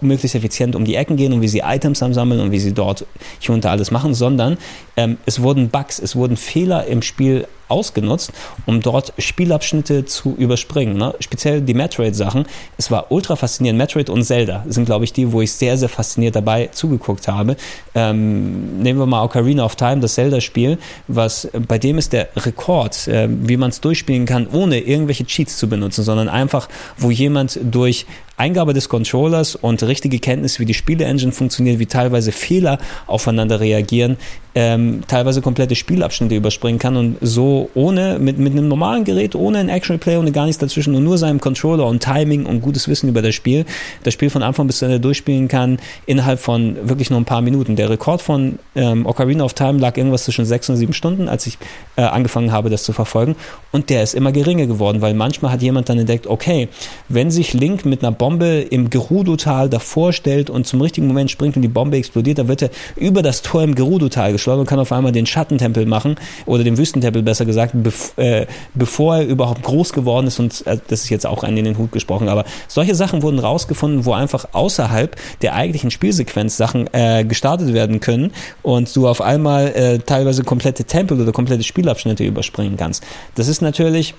möglichst 0.00 0.34
effizient 0.34 0.76
um 0.76 0.84
die 0.84 0.94
Ecken 0.94 1.16
gehen 1.16 1.32
und 1.32 1.40
wie 1.40 1.48
sie 1.48 1.60
Items 1.60 1.98
sammeln 1.98 2.40
und 2.40 2.50
wie 2.50 2.58
sie 2.58 2.72
dort 2.72 3.06
hier 3.38 3.54
und 3.54 3.64
da 3.64 3.70
alles 3.70 3.90
machen, 3.90 4.14
sondern 4.28 4.58
ähm, 4.98 5.16
es 5.24 5.40
wurden 5.40 5.70
Bugs, 5.70 5.98
es 5.98 6.14
wurden 6.14 6.36
Fehler 6.36 6.86
im 6.86 7.00
Spiel 7.00 7.46
ausgenutzt, 7.68 8.32
um 8.66 8.80
dort 8.80 9.12
Spielabschnitte 9.18 10.04
zu 10.04 10.34
überspringen. 10.36 10.96
Ne? 10.96 11.14
Speziell 11.20 11.60
die 11.60 11.74
Metroid-Sachen. 11.74 12.46
Es 12.76 12.90
war 12.90 13.10
ultra 13.10 13.36
faszinierend. 13.36 13.78
Metroid 13.78 14.10
und 14.10 14.24
Zelda 14.24 14.64
sind, 14.68 14.86
glaube 14.86 15.04
ich, 15.04 15.12
die, 15.12 15.32
wo 15.32 15.40
ich 15.40 15.52
sehr, 15.52 15.76
sehr 15.76 15.88
fasziniert 15.88 16.36
dabei 16.36 16.68
zugeguckt 16.72 17.28
habe. 17.28 17.56
Ähm, 17.94 18.80
nehmen 18.80 18.98
wir 18.98 19.06
mal 19.06 19.24
Ocarina 19.24 19.64
of 19.64 19.76
Time, 19.76 20.00
das 20.00 20.14
Zelda-Spiel, 20.14 20.78
was 21.06 21.48
bei 21.66 21.78
dem 21.78 21.98
ist 21.98 22.12
der 22.12 22.28
Rekord, 22.36 23.08
äh, 23.08 23.28
wie 23.30 23.56
man 23.56 23.70
es 23.70 23.80
durchspielen 23.80 24.26
kann, 24.26 24.46
ohne 24.52 24.80
irgendwelche 24.80 25.24
Cheats 25.24 25.58
zu 25.58 25.68
benutzen, 25.68 26.02
sondern 26.02 26.28
einfach, 26.28 26.68
wo 26.96 27.10
jemand 27.10 27.58
durch 27.62 28.06
Eingabe 28.38 28.72
des 28.72 28.88
Controllers 28.88 29.56
und 29.56 29.82
richtige 29.82 30.20
Kenntnis, 30.20 30.60
wie 30.60 30.64
die 30.64 30.74
Spiele-Engine 30.74 31.32
funktioniert, 31.32 31.80
wie 31.80 31.86
teilweise 31.86 32.30
Fehler 32.30 32.78
aufeinander 33.08 33.58
reagieren, 33.58 34.16
ähm, 34.58 35.04
teilweise 35.06 35.40
komplette 35.40 35.76
Spielabschnitte 35.76 36.34
überspringen 36.34 36.80
kann 36.80 36.96
und 36.96 37.16
so 37.20 37.70
ohne, 37.74 38.18
mit, 38.18 38.40
mit 38.40 38.54
einem 38.54 38.66
normalen 38.66 39.04
Gerät, 39.04 39.36
ohne 39.36 39.58
ein 39.58 39.68
Action 39.68 40.00
Play 40.00 40.16
und 40.16 40.32
gar 40.32 40.46
nichts 40.46 40.58
dazwischen 40.58 40.96
und 40.96 41.04
nur 41.04 41.16
seinem 41.16 41.40
Controller 41.40 41.86
und 41.86 42.02
Timing 42.02 42.44
und 42.44 42.60
gutes 42.60 42.88
Wissen 42.88 43.08
über 43.08 43.22
das 43.22 43.36
Spiel, 43.36 43.66
das 44.02 44.14
Spiel 44.14 44.30
von 44.30 44.42
Anfang 44.42 44.66
bis 44.66 44.78
zu 44.78 44.86
Ende 44.86 44.98
durchspielen 44.98 45.46
kann, 45.46 45.78
innerhalb 46.06 46.40
von 46.40 46.76
wirklich 46.82 47.08
nur 47.08 47.20
ein 47.20 47.24
paar 47.24 47.40
Minuten. 47.40 47.76
Der 47.76 47.88
Rekord 47.88 48.20
von 48.20 48.58
ähm, 48.74 49.06
Ocarina 49.06 49.44
of 49.44 49.54
Time 49.54 49.78
lag 49.78 49.96
irgendwas 49.96 50.24
zwischen 50.24 50.44
sechs 50.44 50.68
und 50.68 50.76
sieben 50.76 50.92
Stunden, 50.92 51.28
als 51.28 51.46
ich 51.46 51.56
äh, 51.94 52.02
angefangen 52.02 52.50
habe, 52.50 52.68
das 52.68 52.82
zu 52.82 52.92
verfolgen. 52.92 53.36
Und 53.70 53.90
der 53.90 54.02
ist 54.02 54.14
immer 54.14 54.32
geringer 54.32 54.66
geworden, 54.66 55.02
weil 55.02 55.14
manchmal 55.14 55.52
hat 55.52 55.62
jemand 55.62 55.88
dann 55.88 56.00
entdeckt, 56.00 56.26
okay, 56.26 56.66
wenn 57.08 57.30
sich 57.30 57.52
Link 57.52 57.84
mit 57.84 58.02
einer 58.02 58.10
Bombe 58.10 58.66
im 58.68 58.90
Gerudo-Tal 58.90 59.68
davor 59.68 60.12
stellt 60.12 60.50
und 60.50 60.66
zum 60.66 60.80
richtigen 60.80 61.06
Moment 61.06 61.30
springt 61.30 61.54
und 61.54 61.62
die 61.62 61.68
Bombe 61.68 61.96
explodiert, 61.96 62.38
da 62.38 62.48
wird 62.48 62.62
er 62.62 62.70
über 62.96 63.22
das 63.22 63.42
Tor 63.42 63.62
im 63.62 63.76
Gerudo-Tal 63.76 64.32
geschleudert 64.32 64.47
und 64.56 64.66
kann 64.66 64.78
auf 64.78 64.92
einmal 64.92 65.12
den 65.12 65.26
Schattentempel 65.26 65.86
machen 65.86 66.16
oder 66.46 66.64
den 66.64 66.78
Wüstentempel 66.78 67.22
besser 67.22 67.44
gesagt, 67.44 67.72
bev 67.74 68.12
äh, 68.16 68.46
bevor 68.74 69.18
er 69.18 69.26
überhaupt 69.26 69.62
groß 69.62 69.92
geworden 69.92 70.26
ist 70.26 70.38
und 70.38 70.66
äh, 70.66 70.78
das 70.88 71.04
ist 71.04 71.10
jetzt 71.10 71.26
auch 71.26 71.44
einen 71.44 71.58
in 71.58 71.64
den 71.64 71.78
Hut 71.78 71.92
gesprochen, 71.92 72.28
aber 72.28 72.44
solche 72.68 72.94
Sachen 72.94 73.22
wurden 73.22 73.38
rausgefunden, 73.38 74.04
wo 74.04 74.12
einfach 74.12 74.46
außerhalb 74.52 75.16
der 75.42 75.54
eigentlichen 75.54 75.90
Spielsequenz 75.90 76.56
Sachen 76.56 76.88
äh, 76.92 77.24
gestartet 77.24 77.72
werden 77.72 78.00
können 78.00 78.32
und 78.62 78.94
du 78.94 79.08
auf 79.08 79.20
einmal 79.20 79.68
äh, 79.68 79.98
teilweise 79.98 80.44
komplette 80.44 80.84
Tempel 80.84 81.20
oder 81.20 81.32
komplette 81.32 81.62
Spielabschnitte 81.62 82.24
überspringen 82.24 82.76
kannst. 82.76 83.04
Das 83.34 83.48
ist 83.48 83.62
natürlich 83.62 84.14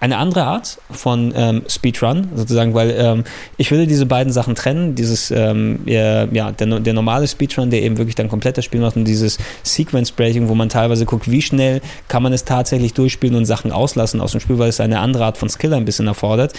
eine 0.00 0.16
andere 0.16 0.44
Art 0.44 0.78
von 0.90 1.32
ähm, 1.36 1.62
Speedrun, 1.68 2.28
sozusagen, 2.34 2.72
weil 2.72 2.94
ähm, 2.96 3.24
ich 3.58 3.70
würde 3.70 3.86
diese 3.86 4.06
beiden 4.06 4.32
Sachen 4.32 4.54
trennen. 4.54 4.94
Dieses, 4.94 5.30
ähm, 5.30 5.80
ja, 5.84 6.26
der, 6.26 6.80
der 6.80 6.92
normale 6.94 7.28
Speedrun, 7.28 7.68
der 7.70 7.82
eben 7.82 7.98
wirklich 7.98 8.14
dann 8.14 8.28
komplett 8.28 8.56
das 8.56 8.64
Spiel 8.64 8.80
macht 8.80 8.96
und 8.96 9.04
dieses 9.04 9.38
Sequence 9.62 10.12
Breaking, 10.12 10.48
wo 10.48 10.54
man 10.54 10.70
teilweise 10.70 11.04
guckt, 11.04 11.30
wie 11.30 11.42
schnell 11.42 11.82
kann 12.08 12.22
man 12.22 12.32
es 12.32 12.44
tatsächlich 12.44 12.94
durchspielen 12.94 13.36
und 13.36 13.44
Sachen 13.44 13.72
auslassen 13.72 14.22
aus 14.22 14.32
dem 14.32 14.40
Spiel, 14.40 14.58
weil 14.58 14.70
es 14.70 14.80
eine 14.80 15.00
andere 15.00 15.26
Art 15.26 15.36
von 15.36 15.50
Skill 15.50 15.74
ein 15.74 15.84
bisschen 15.84 16.06
erfordert. 16.06 16.54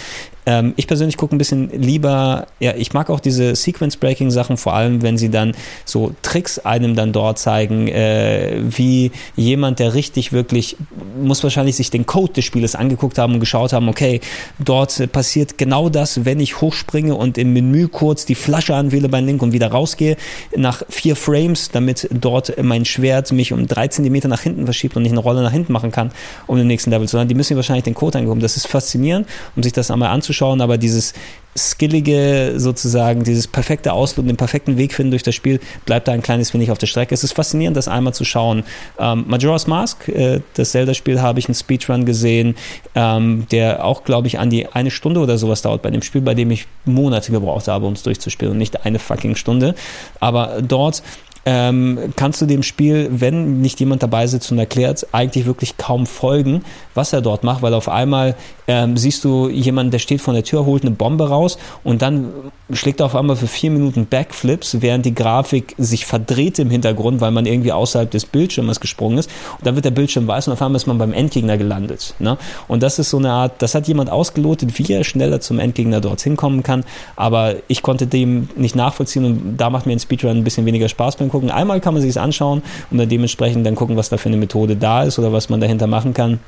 Ähm, 0.46 0.74
ich 0.76 0.86
persönlich 0.86 1.16
gucke 1.16 1.34
ein 1.34 1.38
bisschen 1.38 1.70
lieber, 1.70 2.46
ja, 2.60 2.74
ich 2.76 2.92
mag 2.92 3.10
auch 3.10 3.20
diese 3.20 3.54
Sequence-Breaking-Sachen, 3.54 4.56
vor 4.56 4.74
allem 4.74 5.02
wenn 5.02 5.16
sie 5.16 5.30
dann 5.30 5.52
so 5.84 6.14
Tricks 6.22 6.58
einem 6.60 6.94
dann 6.94 7.12
dort 7.12 7.38
zeigen, 7.38 7.88
äh, 7.88 8.60
wie 8.62 9.12
jemand, 9.36 9.78
der 9.78 9.94
richtig 9.94 10.32
wirklich, 10.32 10.76
muss 11.20 11.42
wahrscheinlich 11.42 11.76
sich 11.76 11.90
den 11.90 12.06
Code 12.06 12.34
des 12.34 12.44
Spieles 12.44 12.74
angeguckt 12.74 13.18
haben 13.18 13.31
und 13.34 13.40
geschaut 13.40 13.72
haben, 13.72 13.88
okay, 13.88 14.20
dort 14.58 15.10
passiert 15.12 15.58
genau 15.58 15.88
das, 15.88 16.24
wenn 16.24 16.40
ich 16.40 16.60
hochspringe 16.60 17.14
und 17.14 17.38
im 17.38 17.52
Menü 17.52 17.88
kurz 17.88 18.24
die 18.24 18.34
Flasche 18.34 18.74
anwähle 18.74 19.08
beim 19.08 19.26
Link 19.26 19.42
und 19.42 19.52
wieder 19.52 19.70
rausgehe, 19.70 20.16
nach 20.56 20.82
vier 20.88 21.16
Frames, 21.16 21.70
damit 21.70 22.08
dort 22.12 22.62
mein 22.62 22.84
Schwert 22.84 23.32
mich 23.32 23.52
um 23.52 23.66
drei 23.66 23.88
Zentimeter 23.88 24.28
nach 24.28 24.40
hinten 24.40 24.64
verschiebt 24.64 24.96
und 24.96 25.04
ich 25.04 25.12
eine 25.12 25.20
Rolle 25.20 25.42
nach 25.42 25.52
hinten 25.52 25.72
machen 25.72 25.90
kann, 25.90 26.12
um 26.46 26.56
den 26.56 26.66
nächsten 26.66 26.90
Level 26.90 27.08
zu 27.08 27.16
sein. 27.16 27.28
Die 27.28 27.34
müssen 27.34 27.56
wahrscheinlich 27.56 27.84
den 27.84 27.94
Code 27.94 28.18
angehoben. 28.18 28.40
Das 28.40 28.56
ist 28.56 28.66
faszinierend, 28.66 29.26
um 29.56 29.62
sich 29.62 29.72
das 29.72 29.90
einmal 29.90 30.10
anzuschauen, 30.10 30.60
aber 30.60 30.78
dieses 30.78 31.14
skillige 31.56 32.54
sozusagen, 32.56 33.24
dieses 33.24 33.46
perfekte 33.46 33.92
Ausloten, 33.92 34.28
den 34.28 34.36
perfekten 34.36 34.78
Weg 34.78 34.94
finden 34.94 35.10
durch 35.10 35.22
das 35.22 35.34
Spiel, 35.34 35.60
bleibt 35.84 36.08
da 36.08 36.12
ein 36.12 36.22
kleines 36.22 36.54
wenig 36.54 36.70
auf 36.70 36.78
der 36.78 36.86
Strecke. 36.86 37.14
Es 37.14 37.24
ist 37.24 37.32
faszinierend, 37.32 37.76
das 37.76 37.88
einmal 37.88 38.14
zu 38.14 38.24
schauen. 38.24 38.64
Ähm, 38.98 39.24
Majora's 39.28 39.66
Mask, 39.66 40.08
äh, 40.08 40.40
das 40.54 40.70
Zelda-Spiel, 40.70 41.20
habe 41.20 41.38
ich 41.38 41.46
einen 41.46 41.54
Speedrun 41.54 42.06
gesehen, 42.06 42.54
ähm, 42.94 43.46
der 43.50 43.84
auch, 43.84 44.04
glaube 44.04 44.28
ich, 44.28 44.38
an 44.38 44.50
die 44.50 44.66
eine 44.66 44.90
Stunde 44.90 45.20
oder 45.20 45.36
sowas 45.36 45.62
dauert 45.62 45.82
bei 45.82 45.90
dem 45.90 46.02
Spiel, 46.02 46.22
bei 46.22 46.34
dem 46.34 46.50
ich 46.50 46.66
Monate 46.84 47.32
gebraucht 47.32 47.68
habe, 47.68 47.86
um 47.86 47.92
es 47.92 48.02
durchzuspielen 48.02 48.52
und 48.52 48.58
nicht 48.58 48.86
eine 48.86 48.98
fucking 48.98 49.36
Stunde. 49.36 49.74
Aber 50.20 50.62
dort 50.62 51.02
ähm, 51.44 51.98
kannst 52.16 52.40
du 52.40 52.46
dem 52.46 52.62
Spiel, 52.62 53.08
wenn 53.10 53.60
nicht 53.60 53.80
jemand 53.80 54.02
dabei 54.02 54.26
sitzt 54.26 54.52
und 54.52 54.58
erklärt, 54.58 55.06
eigentlich 55.12 55.46
wirklich 55.46 55.76
kaum 55.76 56.06
folgen, 56.06 56.62
was 56.94 57.12
er 57.12 57.20
dort 57.20 57.42
macht, 57.42 57.62
weil 57.62 57.74
auf 57.74 57.88
einmal 57.88 58.36
ähm, 58.68 58.96
siehst 58.96 59.24
du 59.24 59.48
jemanden, 59.48 59.90
der 59.90 59.98
steht 59.98 60.20
vor 60.20 60.34
der 60.34 60.44
Tür, 60.44 60.66
holt 60.66 60.82
eine 60.82 60.92
Bombe 60.92 61.28
raus 61.28 61.58
und 61.82 62.02
dann 62.02 62.28
schlägt 62.72 63.00
er 63.00 63.06
auf 63.06 63.16
einmal 63.16 63.36
für 63.36 63.46
vier 63.48 63.70
Minuten 63.70 64.06
Backflips, 64.06 64.80
während 64.80 65.04
die 65.04 65.14
Grafik 65.14 65.74
sich 65.78 66.06
verdreht 66.06 66.58
im 66.58 66.70
Hintergrund, 66.70 67.20
weil 67.20 67.32
man 67.32 67.46
irgendwie 67.46 67.72
außerhalb 67.72 68.10
des 68.10 68.24
Bildschirms 68.24 68.80
gesprungen 68.80 69.18
ist. 69.18 69.30
Und 69.58 69.66
dann 69.66 69.74
wird 69.74 69.84
der 69.84 69.90
Bildschirm 69.90 70.26
weiß 70.26 70.46
und 70.46 70.54
auf 70.54 70.62
einmal 70.62 70.76
ist 70.76 70.86
man 70.86 70.98
beim 70.98 71.12
Endgegner 71.12 71.58
gelandet. 71.58 72.14
Ne? 72.18 72.38
Und 72.68 72.82
das 72.82 72.98
ist 72.98 73.10
so 73.10 73.18
eine 73.18 73.30
Art, 73.30 73.60
das 73.60 73.74
hat 73.74 73.88
jemand 73.88 74.10
ausgelotet, 74.10 74.78
wie 74.78 74.92
er 74.92 75.04
schneller 75.04 75.40
zum 75.40 75.58
Endgegner 75.58 76.00
dorthin 76.00 76.36
kommen 76.36 76.62
kann. 76.62 76.84
Aber 77.16 77.56
ich 77.68 77.82
konnte 77.82 78.06
dem 78.06 78.48
nicht 78.56 78.76
nachvollziehen 78.76 79.24
und 79.24 79.56
da 79.56 79.70
macht 79.70 79.86
mir 79.86 79.92
ein 79.92 80.00
Speedrun 80.00 80.38
ein 80.38 80.44
bisschen 80.44 80.66
weniger 80.66 80.88
Spaß 80.88 81.16
beim 81.16 81.28
Gucken. 81.32 81.50
Einmal 81.50 81.80
kann 81.80 81.94
man 81.94 82.02
sich 82.02 82.10
es 82.10 82.16
anschauen 82.18 82.62
und 82.90 82.98
dann 82.98 83.08
dementsprechend 83.08 83.66
dann 83.66 83.74
gucken, 83.74 83.96
was 83.96 84.10
da 84.10 84.18
für 84.18 84.28
eine 84.28 84.36
Methode 84.36 84.76
da 84.76 85.02
ist 85.02 85.18
oder 85.18 85.32
was 85.32 85.48
man 85.48 85.60
dahinter 85.60 85.86
machen 85.86 86.12
kann. 86.12 86.40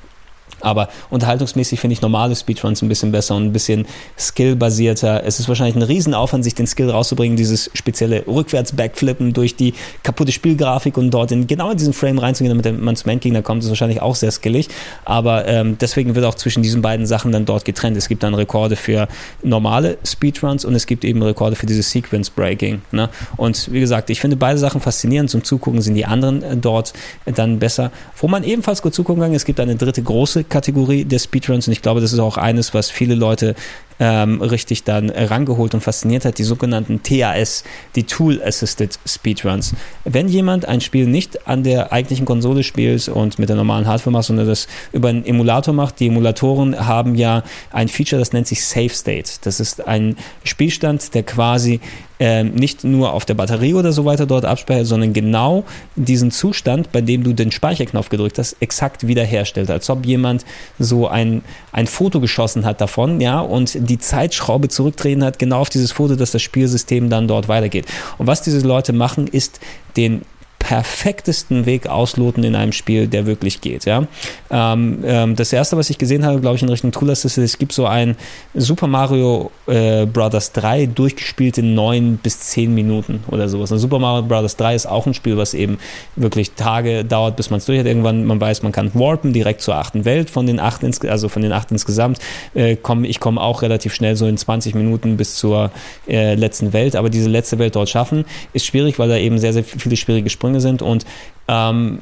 Aber 0.64 0.88
unterhaltungsmäßig 1.10 1.78
finde 1.78 1.92
ich 1.92 2.02
normale 2.02 2.34
Speedruns 2.34 2.82
ein 2.82 2.88
bisschen 2.88 3.12
besser 3.12 3.36
und 3.36 3.44
ein 3.44 3.52
bisschen 3.52 3.86
skillbasierter. 4.18 5.22
Es 5.24 5.38
ist 5.38 5.48
wahrscheinlich 5.48 5.76
ein 5.76 5.82
Riesenaufwand, 5.82 6.42
sich 6.42 6.54
den 6.54 6.66
Skill 6.66 6.90
rauszubringen, 6.90 7.36
dieses 7.36 7.70
spezielle 7.74 8.26
Rückwärts-Backflippen 8.26 9.32
durch 9.32 9.56
die 9.56 9.74
kaputte 10.02 10.32
Spielgrafik 10.32 10.96
und 10.96 11.10
dort 11.10 11.32
in 11.32 11.46
genau 11.46 11.70
in 11.70 11.76
diesen 11.76 11.92
Frame 11.92 12.18
reinzugehen, 12.18 12.56
damit 12.62 12.80
man 12.80 12.96
zum 12.96 13.10
Endgegner 13.10 13.42
kommt, 13.42 13.62
ist 13.62 13.68
wahrscheinlich 13.68 14.00
auch 14.00 14.14
sehr 14.14 14.30
skillig. 14.30 14.68
Aber 15.04 15.46
ähm, 15.46 15.76
deswegen 15.78 16.14
wird 16.14 16.24
auch 16.24 16.34
zwischen 16.34 16.62
diesen 16.62 16.82
beiden 16.82 17.06
Sachen 17.06 17.32
dann 17.32 17.44
dort 17.44 17.64
getrennt. 17.64 17.96
Es 17.96 18.08
gibt 18.08 18.22
dann 18.22 18.34
Rekorde 18.34 18.76
für 18.76 19.08
normale 19.42 19.98
Speedruns 20.04 20.64
und 20.64 20.74
es 20.74 20.86
gibt 20.86 21.04
eben 21.04 21.22
Rekorde 21.22 21.56
für 21.56 21.66
dieses 21.66 21.90
Sequence-Breaking. 21.90 22.80
Ne? 22.90 23.10
Und 23.36 23.70
wie 23.72 23.80
gesagt, 23.80 24.08
ich 24.10 24.20
finde 24.20 24.36
beide 24.36 24.58
Sachen 24.58 24.80
faszinierend. 24.80 25.30
Zum 25.30 25.44
Zugucken 25.44 25.82
sind 25.82 25.94
die 25.94 26.06
anderen 26.06 26.42
äh, 26.42 26.56
dort 26.56 26.94
dann 27.26 27.58
besser. 27.58 27.90
Wo 28.16 28.28
man 28.28 28.44
ebenfalls 28.44 28.80
gut 28.80 28.94
zugucken 28.94 29.22
kann, 29.22 29.34
es 29.34 29.44
gibt 29.44 29.60
eine 29.60 29.76
dritte 29.76 30.02
große 30.02 30.33
Kategorie 30.42 31.04
der 31.04 31.20
Speedruns. 31.20 31.68
Und 31.68 31.72
ich 31.72 31.82
glaube, 31.82 32.00
das 32.00 32.12
ist 32.12 32.18
auch 32.18 32.36
eines, 32.36 32.74
was 32.74 32.90
viele 32.90 33.14
Leute 33.14 33.54
ähm, 34.00 34.40
richtig 34.40 34.84
dann 34.84 35.10
rangeholt 35.10 35.74
und 35.74 35.80
fasziniert 35.80 36.24
hat, 36.24 36.38
die 36.38 36.44
sogenannten 36.44 37.02
TAS, 37.02 37.64
die 37.94 38.04
Tool 38.04 38.42
Assisted 38.42 38.98
Speedruns. 39.06 39.74
Wenn 40.04 40.28
jemand 40.28 40.66
ein 40.66 40.80
Spiel 40.80 41.06
nicht 41.06 41.46
an 41.46 41.62
der 41.62 41.92
eigentlichen 41.92 42.26
Konsole 42.26 42.62
spielt 42.62 43.08
und 43.08 43.38
mit 43.38 43.48
der 43.48 43.56
normalen 43.56 43.86
Hardware 43.86 44.10
macht, 44.10 44.26
sondern 44.26 44.46
das 44.46 44.66
über 44.92 45.08
einen 45.08 45.24
Emulator 45.24 45.74
macht, 45.74 46.00
die 46.00 46.08
Emulatoren 46.08 46.86
haben 46.86 47.14
ja 47.14 47.42
ein 47.70 47.88
Feature, 47.88 48.18
das 48.18 48.32
nennt 48.32 48.46
sich 48.46 48.64
Safe 48.64 48.90
State. 48.90 49.30
Das 49.42 49.60
ist 49.60 49.86
ein 49.86 50.16
Spielstand, 50.44 51.14
der 51.14 51.22
quasi 51.22 51.80
ähm, 52.20 52.54
nicht 52.54 52.84
nur 52.84 53.12
auf 53.12 53.24
der 53.24 53.34
Batterie 53.34 53.74
oder 53.74 53.92
so 53.92 54.04
weiter 54.04 54.26
dort 54.26 54.44
abspeichert, 54.44 54.86
sondern 54.86 55.12
genau 55.12 55.64
diesen 55.96 56.30
Zustand, 56.30 56.92
bei 56.92 57.00
dem 57.00 57.24
du 57.24 57.32
den 57.32 57.50
Speicherknopf 57.50 58.08
gedrückt 58.08 58.38
hast, 58.38 58.56
exakt 58.60 59.06
wiederherstellt. 59.06 59.70
Als 59.70 59.90
ob 59.90 60.06
jemand 60.06 60.44
so 60.78 61.08
ein, 61.08 61.42
ein 61.72 61.86
Foto 61.86 62.20
geschossen 62.20 62.64
hat 62.64 62.80
davon, 62.80 63.20
ja, 63.20 63.40
und 63.40 63.83
die 63.84 63.98
Zeitschraube 63.98 64.68
zurückdrehen 64.68 65.22
hat, 65.24 65.38
genau 65.38 65.60
auf 65.60 65.70
dieses 65.70 65.92
Foto, 65.92 66.16
dass 66.16 66.32
das 66.32 66.42
Spielsystem 66.42 67.10
dann 67.10 67.28
dort 67.28 67.48
weitergeht. 67.48 67.86
Und 68.18 68.26
was 68.26 68.42
diese 68.42 68.60
Leute 68.60 68.92
machen, 68.92 69.26
ist 69.26 69.60
den 69.96 70.22
perfektesten 70.64 71.66
Weg 71.66 71.88
ausloten 71.88 72.42
in 72.42 72.54
einem 72.54 72.72
Spiel, 72.72 73.06
der 73.06 73.26
wirklich 73.26 73.60
geht. 73.60 73.84
Ja? 73.84 74.06
Ähm, 74.50 75.04
ähm, 75.04 75.36
das 75.36 75.52
erste, 75.52 75.76
was 75.76 75.90
ich 75.90 75.98
gesehen 75.98 76.24
habe, 76.24 76.40
glaube 76.40 76.56
ich, 76.56 76.62
in 76.62 76.70
Richtung 76.70 76.90
Tool 76.90 77.10
Assist, 77.10 77.36
es 77.36 77.58
gibt 77.58 77.72
so 77.72 77.84
ein 77.84 78.16
Super 78.54 78.86
Mario 78.86 79.50
äh, 79.66 80.06
Bros. 80.06 80.52
3 80.52 80.86
durchgespielt 80.86 81.58
in 81.58 81.74
neun 81.74 82.16
bis 82.16 82.40
zehn 82.40 82.74
Minuten 82.74 83.24
oder 83.28 83.50
sowas. 83.50 83.72
Und 83.72 83.78
Super 83.78 83.98
Mario 83.98 84.22
Bros. 84.22 84.56
3 84.56 84.74
ist 84.74 84.86
auch 84.86 85.06
ein 85.06 85.12
Spiel, 85.12 85.36
was 85.36 85.52
eben 85.52 85.76
wirklich 86.16 86.52
Tage 86.52 87.04
dauert, 87.04 87.36
bis 87.36 87.50
man 87.50 87.58
es 87.58 87.66
durch 87.66 87.78
hat. 87.78 87.86
Irgendwann, 87.86 88.24
man 88.24 88.40
weiß, 88.40 88.62
man 88.62 88.72
kann 88.72 88.90
warpen 88.94 89.34
direkt 89.34 89.60
zur 89.60 89.76
achten 89.76 90.06
Welt 90.06 90.30
von 90.30 90.46
den 90.46 90.60
acht, 90.60 90.80
also 91.06 91.28
von 91.28 91.42
den 91.42 91.52
acht 91.52 91.72
insgesamt. 91.72 92.20
Äh, 92.54 92.76
komm, 92.80 93.04
ich 93.04 93.20
komme 93.20 93.38
auch 93.38 93.60
relativ 93.60 93.92
schnell 93.92 94.16
so 94.16 94.26
in 94.26 94.38
20 94.38 94.74
Minuten 94.74 95.18
bis 95.18 95.34
zur 95.34 95.70
äh, 96.08 96.36
letzten 96.36 96.72
Welt, 96.72 96.96
aber 96.96 97.10
diese 97.10 97.28
letzte 97.28 97.58
Welt 97.58 97.76
dort 97.76 97.90
schaffen, 97.90 98.24
ist 98.54 98.64
schwierig, 98.64 98.98
weil 98.98 99.10
da 99.10 99.18
eben 99.18 99.38
sehr, 99.38 99.52
sehr 99.52 99.64
viele 99.64 99.96
schwierige 99.98 100.30
Sprünge 100.30 100.53
sind 100.60 100.82
und 100.82 101.04
ähm, 101.48 102.00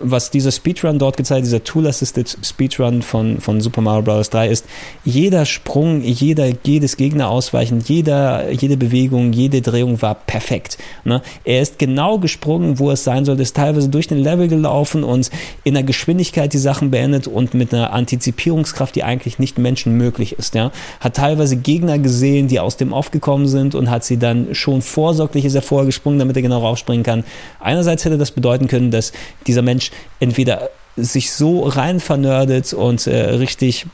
was 0.00 0.30
dieser 0.30 0.52
Speedrun 0.52 0.98
dort 0.98 1.16
gezeigt, 1.16 1.46
dieser 1.46 1.62
Tool-Assisted 1.62 2.38
Speedrun 2.42 3.02
von, 3.02 3.40
von 3.40 3.60
Super 3.60 3.80
Mario 3.80 4.02
Bros. 4.02 4.30
3 4.30 4.48
ist, 4.48 4.66
jeder 5.04 5.44
Sprung, 5.44 6.02
jeder, 6.02 6.48
jedes 6.64 6.96
Gegner 6.96 7.30
ausweichen, 7.30 7.82
jeder, 7.86 8.50
jede 8.50 8.76
Bewegung, 8.76 9.32
jede 9.32 9.60
Drehung 9.60 10.00
war 10.02 10.14
perfekt. 10.14 10.78
Ne? 11.04 11.22
Er 11.44 11.62
ist 11.62 11.78
genau 11.78 12.18
gesprungen, 12.18 12.78
wo 12.78 12.90
es 12.90 13.04
sein 13.04 13.24
sollte, 13.24 13.42
ist 13.42 13.56
teilweise 13.56 13.88
durch 13.88 14.06
den 14.06 14.18
Level 14.18 14.48
gelaufen 14.48 15.04
und 15.04 15.30
in 15.64 15.74
der 15.74 15.82
Geschwindigkeit 15.82 16.52
die 16.52 16.58
Sachen 16.58 16.90
beendet 16.90 17.26
und 17.26 17.54
mit 17.54 17.74
einer 17.74 17.92
Antizipierungskraft, 17.92 18.94
die 18.94 19.04
eigentlich 19.04 19.38
nicht 19.38 19.58
menschenmöglich 19.58 20.32
ist. 20.32 20.54
Ja? 20.54 20.72
Hat 21.00 21.16
teilweise 21.16 21.56
Gegner 21.56 21.98
gesehen, 21.98 22.48
die 22.48 22.60
aus 22.60 22.76
dem 22.76 22.92
Off 22.92 23.10
gekommen 23.10 23.48
sind 23.48 23.74
und 23.74 23.90
hat 23.90 24.04
sie 24.04 24.18
dann 24.18 24.54
schon 24.54 24.82
vorsorglich 24.82 25.44
ist 25.44 25.54
er 25.54 25.62
vorher 25.62 25.86
gesprungen, 25.86 26.18
damit 26.18 26.36
er 26.36 26.42
genau 26.42 26.58
raufspringen 26.58 27.02
kann. 27.02 27.24
Einerseits 27.60 28.04
hätte 28.04 28.18
das 28.18 28.30
bedeuten 28.30 28.68
können, 28.68 28.90
dass 28.90 29.12
dieser 29.46 29.62
Mensch 29.62 29.87
entweder 30.20 30.70
sich 30.96 31.32
so 31.32 31.62
rein 31.62 32.00
vernördet 32.00 32.72
und 32.72 33.06
äh, 33.06 33.30
richtig 33.30 33.86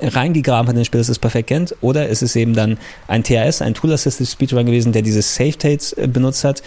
reingegraben 0.00 0.68
hat 0.68 0.74
in 0.74 0.80
das 0.80 0.86
Spiel, 0.86 1.00
dass 1.00 1.08
es 1.08 1.18
perfekt 1.18 1.48
kennt, 1.48 1.74
oder 1.80 2.08
es 2.08 2.22
ist 2.22 2.36
eben 2.36 2.54
dann 2.54 2.78
ein 3.08 3.24
TAS, 3.24 3.62
ein 3.62 3.74
Tool-Assisted 3.74 4.28
Speedrun 4.28 4.66
gewesen, 4.66 4.92
der 4.92 5.02
diese 5.02 5.22
Save-Tates 5.22 5.92
äh, 5.94 6.06
benutzt 6.06 6.44
hat, 6.44 6.62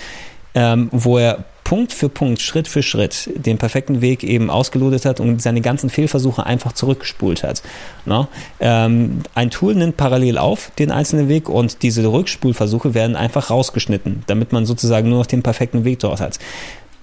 ähm, 0.54 0.90
wo 0.92 1.18
er 1.18 1.46
Punkt 1.64 1.94
für 1.94 2.10
Punkt, 2.10 2.42
Schritt 2.42 2.68
für 2.68 2.84
Schritt 2.84 3.30
den 3.34 3.58
perfekten 3.58 4.02
Weg 4.02 4.26
eben 4.26 4.50
ausgelotet 4.50 5.06
hat 5.06 5.22
und 5.22 5.42
seine 5.42 5.62
ganzen 5.62 5.90
Fehlversuche 5.90 6.46
einfach 6.46 6.74
zurückgespult 6.74 7.44
hat. 7.44 7.62
No? 8.06 8.28
Ähm, 8.60 9.20
ein 9.36 9.52
Tool 9.52 9.76
nimmt 9.76 9.96
parallel 9.96 10.38
auf 10.38 10.74
den 10.78 10.92
einzelnen 10.92 11.30
Weg 11.30 11.48
und 11.48 11.82
diese 11.82 12.06
Rückspulversuche 12.06 12.94
werden 12.94 13.16
einfach 13.16 13.50
rausgeschnitten, 13.50 14.24
damit 14.28 14.52
man 14.52 14.66
sozusagen 14.66 15.08
nur 15.08 15.20
noch 15.20 15.28
den 15.28 15.44
perfekten 15.44 15.86
Weg 15.86 16.00
dort 16.00 16.20
hat. 16.20 16.40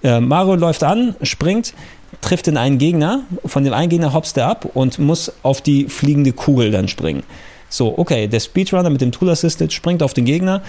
Äh, 0.03 0.21
Mario 0.21 0.55
läuft 0.55 0.85
an, 0.85 1.17
springt, 1.23 1.75
trifft 2.21 2.47
den 2.47 2.57
einen 2.57 2.79
Gegner, 2.79 3.23
von 3.45 3.65
dem 3.65 3.73
einen 3.73 3.89
Gegner 3.89 4.13
hopst 4.13 4.37
er 4.37 4.47
ab 4.47 4.67
und 4.75 4.99
muss 4.99 5.33
auf 5.43 5.61
die 5.61 5.89
fliegende 5.89 6.33
Kugel 6.33 6.71
dann 6.71 6.89
springen. 6.89 7.23
So, 7.71 7.99
okay, 7.99 8.29
der 8.29 8.41
Speedrunner 8.41 8.89
mit 8.89 9.03
dem 9.03 9.13
Tool 9.13 9.29
Assisted 9.29 9.73
springt 9.73 10.03
auf 10.03 10.15
den 10.15 10.25
Gegner, 10.25 10.63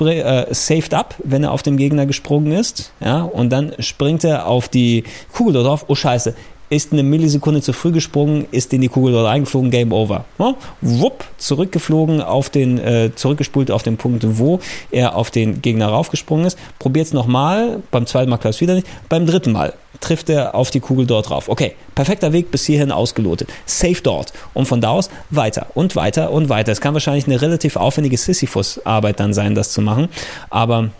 äh, 0.00 0.54
saved 0.54 0.94
ab, 0.94 1.16
wenn 1.24 1.42
er 1.42 1.50
auf 1.50 1.62
den 1.62 1.76
Gegner 1.76 2.06
gesprungen 2.06 2.52
ist, 2.52 2.92
ja, 3.00 3.22
und 3.22 3.50
dann 3.50 3.72
springt 3.80 4.22
er 4.22 4.46
auf 4.46 4.68
die 4.68 5.02
Kugel 5.32 5.64
drauf. 5.64 5.86
Oh 5.88 5.96
Scheiße, 5.96 6.34
ist 6.74 6.92
eine 6.92 7.02
Millisekunde 7.02 7.62
zu 7.62 7.72
früh 7.72 7.92
gesprungen, 7.92 8.46
ist 8.50 8.72
in 8.72 8.80
die 8.80 8.88
Kugel 8.88 9.12
dort 9.12 9.26
eingeflogen, 9.26 9.70
Game 9.70 9.92
Over. 9.92 10.24
Ja, 10.38 10.54
wupp, 10.80 11.24
zurückgeflogen 11.38 12.20
auf 12.20 12.50
den, 12.50 12.78
äh, 12.78 13.10
zurückgespult 13.14 13.70
auf 13.70 13.82
den 13.82 13.96
Punkt, 13.96 14.38
wo 14.38 14.60
er 14.90 15.16
auf 15.16 15.30
den 15.30 15.62
Gegner 15.62 15.88
raufgesprungen 15.88 16.46
ist. 16.46 16.58
Probiert 16.78 17.06
es 17.06 17.12
nochmal, 17.12 17.82
beim 17.90 18.06
zweiten 18.06 18.30
Mal 18.30 18.38
klappt 18.38 18.56
es 18.56 18.60
wieder 18.60 18.74
nicht, 18.74 18.86
beim 19.08 19.26
dritten 19.26 19.52
Mal 19.52 19.74
trifft 20.00 20.28
er 20.28 20.54
auf 20.54 20.70
die 20.70 20.80
Kugel 20.80 21.06
dort 21.06 21.30
drauf. 21.30 21.48
Okay, 21.48 21.74
perfekter 21.94 22.32
Weg 22.32 22.50
bis 22.50 22.66
hierhin 22.66 22.92
ausgelotet. 22.92 23.48
Safe 23.64 24.00
dort. 24.02 24.32
Und 24.52 24.66
von 24.66 24.80
da 24.80 24.90
aus 24.90 25.08
weiter 25.30 25.68
und 25.74 25.96
weiter 25.96 26.30
und 26.30 26.48
weiter. 26.48 26.72
Es 26.72 26.80
kann 26.80 26.94
wahrscheinlich 26.94 27.26
eine 27.26 27.40
relativ 27.40 27.76
aufwendige 27.76 28.16
Sisyphus-Arbeit 28.16 29.20
dann 29.20 29.32
sein, 29.32 29.54
das 29.54 29.72
zu 29.72 29.80
machen, 29.80 30.08
aber 30.50 30.90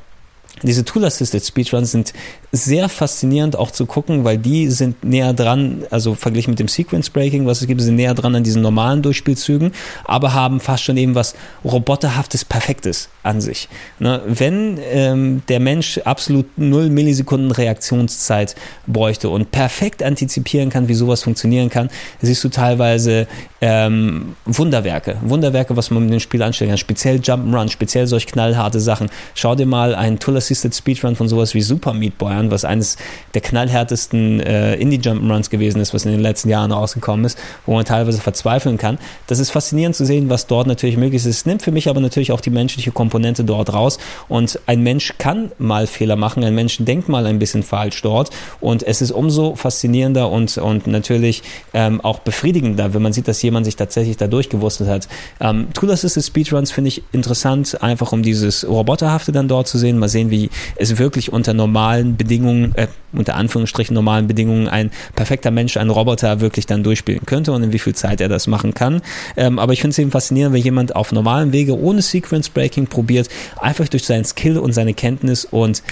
diese 0.63 0.85
Tool-Assisted 0.85 1.45
Speedruns 1.45 1.91
sind 1.91 2.13
sehr 2.55 2.89
faszinierend 2.89 3.57
auch 3.57 3.71
zu 3.71 3.85
gucken, 3.85 4.25
weil 4.25 4.39
die 4.39 4.69
sind 4.69 5.03
näher 5.05 5.33
dran, 5.33 5.83
also 5.91 6.15
verglichen 6.15 6.53
mit 6.53 6.61
dem 6.61 6.69
Sequence 6.69 7.11
Breaking, 7.11 7.47
was 7.47 7.61
es 7.61 7.67
gibt, 7.67 7.81
sind 7.81 7.97
näher 7.97 8.15
dran 8.15 8.35
an 8.37 8.45
diesen 8.45 8.63
normalen 8.63 9.03
Durchspielzügen, 9.03 9.73
aber 10.05 10.35
haben 10.35 10.61
fast 10.61 10.85
schon 10.85 10.97
eben 10.97 11.15
was 11.15 11.35
roboterhaftes, 11.65 12.45
perfektes 12.45 13.09
an 13.25 13.41
sich. 13.41 13.69
Ne? 13.99 14.21
Wenn 14.27 14.79
ähm, 14.93 15.43
der 15.49 15.59
Mensch 15.59 15.99
absolut 15.99 16.47
null 16.57 16.91
Millisekunden 16.91 17.51
Reaktionszeit 17.51 18.55
bräuchte 18.87 19.29
und 19.29 19.51
perfekt 19.51 20.03
antizipieren 20.03 20.71
kann, 20.71 20.87
wie 20.89 20.95
sowas 20.95 21.25
funktionieren 21.25 21.71
kann, 21.71 21.91
siehst 22.23 22.45
du 22.45 22.51
teilweise 22.51 23.27
ähm, 23.61 24.37
Wunderwerke, 24.45 25.17
Wunderwerke, 25.23 25.77
was 25.77 25.91
man 25.91 26.05
mit 26.05 26.13
dem 26.13 26.21
Spiel 26.21 26.43
anstellen 26.43 26.71
kann, 26.71 26.79
speziell 26.79 27.17
Jump'n'Run, 27.17 27.69
speziell 27.69 28.07
solch 28.07 28.27
knallharte 28.27 28.79
Sachen. 28.79 29.11
Schau 29.35 29.55
dir 29.55 29.67
mal 29.67 29.95
einen 29.95 30.19
Tool-Assisted 30.19 30.75
Speedrun 30.75 31.17
von 31.17 31.29
sowas 31.29 31.55
wie 31.55 31.63
Super 31.63 31.95
Meat 31.95 32.19
Boy 32.19 32.33
an 32.35 32.44
Jahren, 32.45 32.51
was 32.51 32.65
eines 32.65 32.97
der 33.35 33.41
knallhärtesten 33.41 34.41
äh, 34.41 34.75
Indie-Jump'n'Runs 34.77 35.51
gewesen 35.51 35.81
ist, 35.81 35.95
was 35.95 36.05
in 36.05 36.13
den 36.13 36.21
letzten 36.21 36.49
Jahren 36.49 36.73
rausgekommen 36.73 37.25
ist, 37.25 37.39
wo 37.67 37.75
man 37.75 37.85
teilweise 37.85 38.21
verzweifeln 38.21 38.77
kann. 38.77 38.99
Das 39.27 39.39
ist 39.39 39.51
faszinierend 39.51 39.97
zu 39.97 40.05
sehen, 40.05 40.31
was 40.31 40.47
dort 40.47 40.67
natürlich 40.67 40.97
möglich 40.97 41.23
ist. 41.23 41.27
Es 41.27 41.47
nimmt 41.47 41.63
für 41.63 41.73
mich 41.73 41.89
aber 41.89 42.01
natürlich 42.01 42.33
auch 42.33 42.41
die 42.41 42.51
menschliche 42.51 42.93
Komponente 42.93 43.45
dort 43.45 43.73
raus 43.73 43.99
und 44.29 44.59
ein 44.67 44.83
Mensch 44.83 45.15
kann 45.19 45.53
mal 45.59 45.87
Fehler 45.87 46.17
machen, 46.17 46.45
ein 46.45 46.55
Mensch 46.55 46.79
denkt 46.79 47.09
mal 47.09 47.27
ein 47.27 47.39
bisschen 47.39 47.63
falsch 47.63 48.03
dort 48.03 48.31
und 48.61 48.83
es 48.83 49.01
ist 49.01 49.11
umso 49.11 49.55
faszinierender 49.57 50.31
und, 50.31 50.59
und 50.59 50.87
natürlich 50.87 51.43
ähm, 51.73 52.01
auch 52.01 52.21
befriedigender, 52.21 52.95
wenn 52.95 53.03
man 53.03 53.13
sieht, 53.13 53.29
dass 53.29 53.43
jemand 53.43 53.65
sich 53.67 53.77
tatsächlich 53.77 54.17
da 54.17 54.27
durchgewurstet 54.27 54.89
hat. 54.89 55.09
Ähm, 55.41 55.69
Tool 55.73 55.91
Assisted 55.91 56.25
Speedruns 56.25 56.71
finde 56.71 56.89
ich 56.89 57.03
interessant, 57.13 57.83
einfach 57.83 58.13
um 58.13 58.23
dieses 58.23 58.67
Roboterhafte 58.67 59.33
dann 59.33 59.49
dort 59.49 59.69
zu 59.69 59.79
sehen, 59.79 59.99
mal 59.99 60.09
sehen, 60.09 60.31
wie 60.31 60.51
es 60.77 60.99
wirklich 60.99 61.33
unter 61.33 61.55
normalen 61.55 62.17
Bedingungen 62.17 62.34
Bedingungen, 62.35 62.75
äh, 62.75 62.89
unter 63.19 63.35
Anführungsstrichen 63.35 63.95
normalen 63.95 64.27
Bedingungen, 64.27 64.69
ein 64.69 64.91
perfekter 65.15 65.51
Mensch, 65.51 65.77
ein 65.77 65.91
Roboter 65.91 66.41
wirklich 66.41 66.67
dann 66.67 66.83
durchspielen 66.83 67.27
könnte 67.27 67.53
und 67.53 67.63
in 67.63 67.73
wie 67.73 67.79
viel 67.79 67.95
Zeit 67.95 68.21
er 68.21 68.29
das 68.29 68.47
machen 68.47 68.75
kann. 68.75 69.03
Ähm, 69.37 69.59
aber 69.59 69.73
ich 69.73 69.81
finde 69.81 69.93
es 69.93 69.99
eben 69.99 70.11
faszinierend, 70.11 70.55
wenn 70.55 70.63
jemand 70.63 70.97
auf 70.97 71.13
normalem 71.13 71.53
Wege 71.53 71.79
ohne 71.79 72.03
Sequence 72.03 72.49
Breaking 72.49 72.87
probiert, 72.87 73.29
einfach 73.61 73.89
durch 73.89 74.05
seinen 74.05 74.25
Skill 74.25 74.59
und 74.59 74.73
seine 74.73 74.95
Kenntnis 74.95 75.45
und 75.45 75.83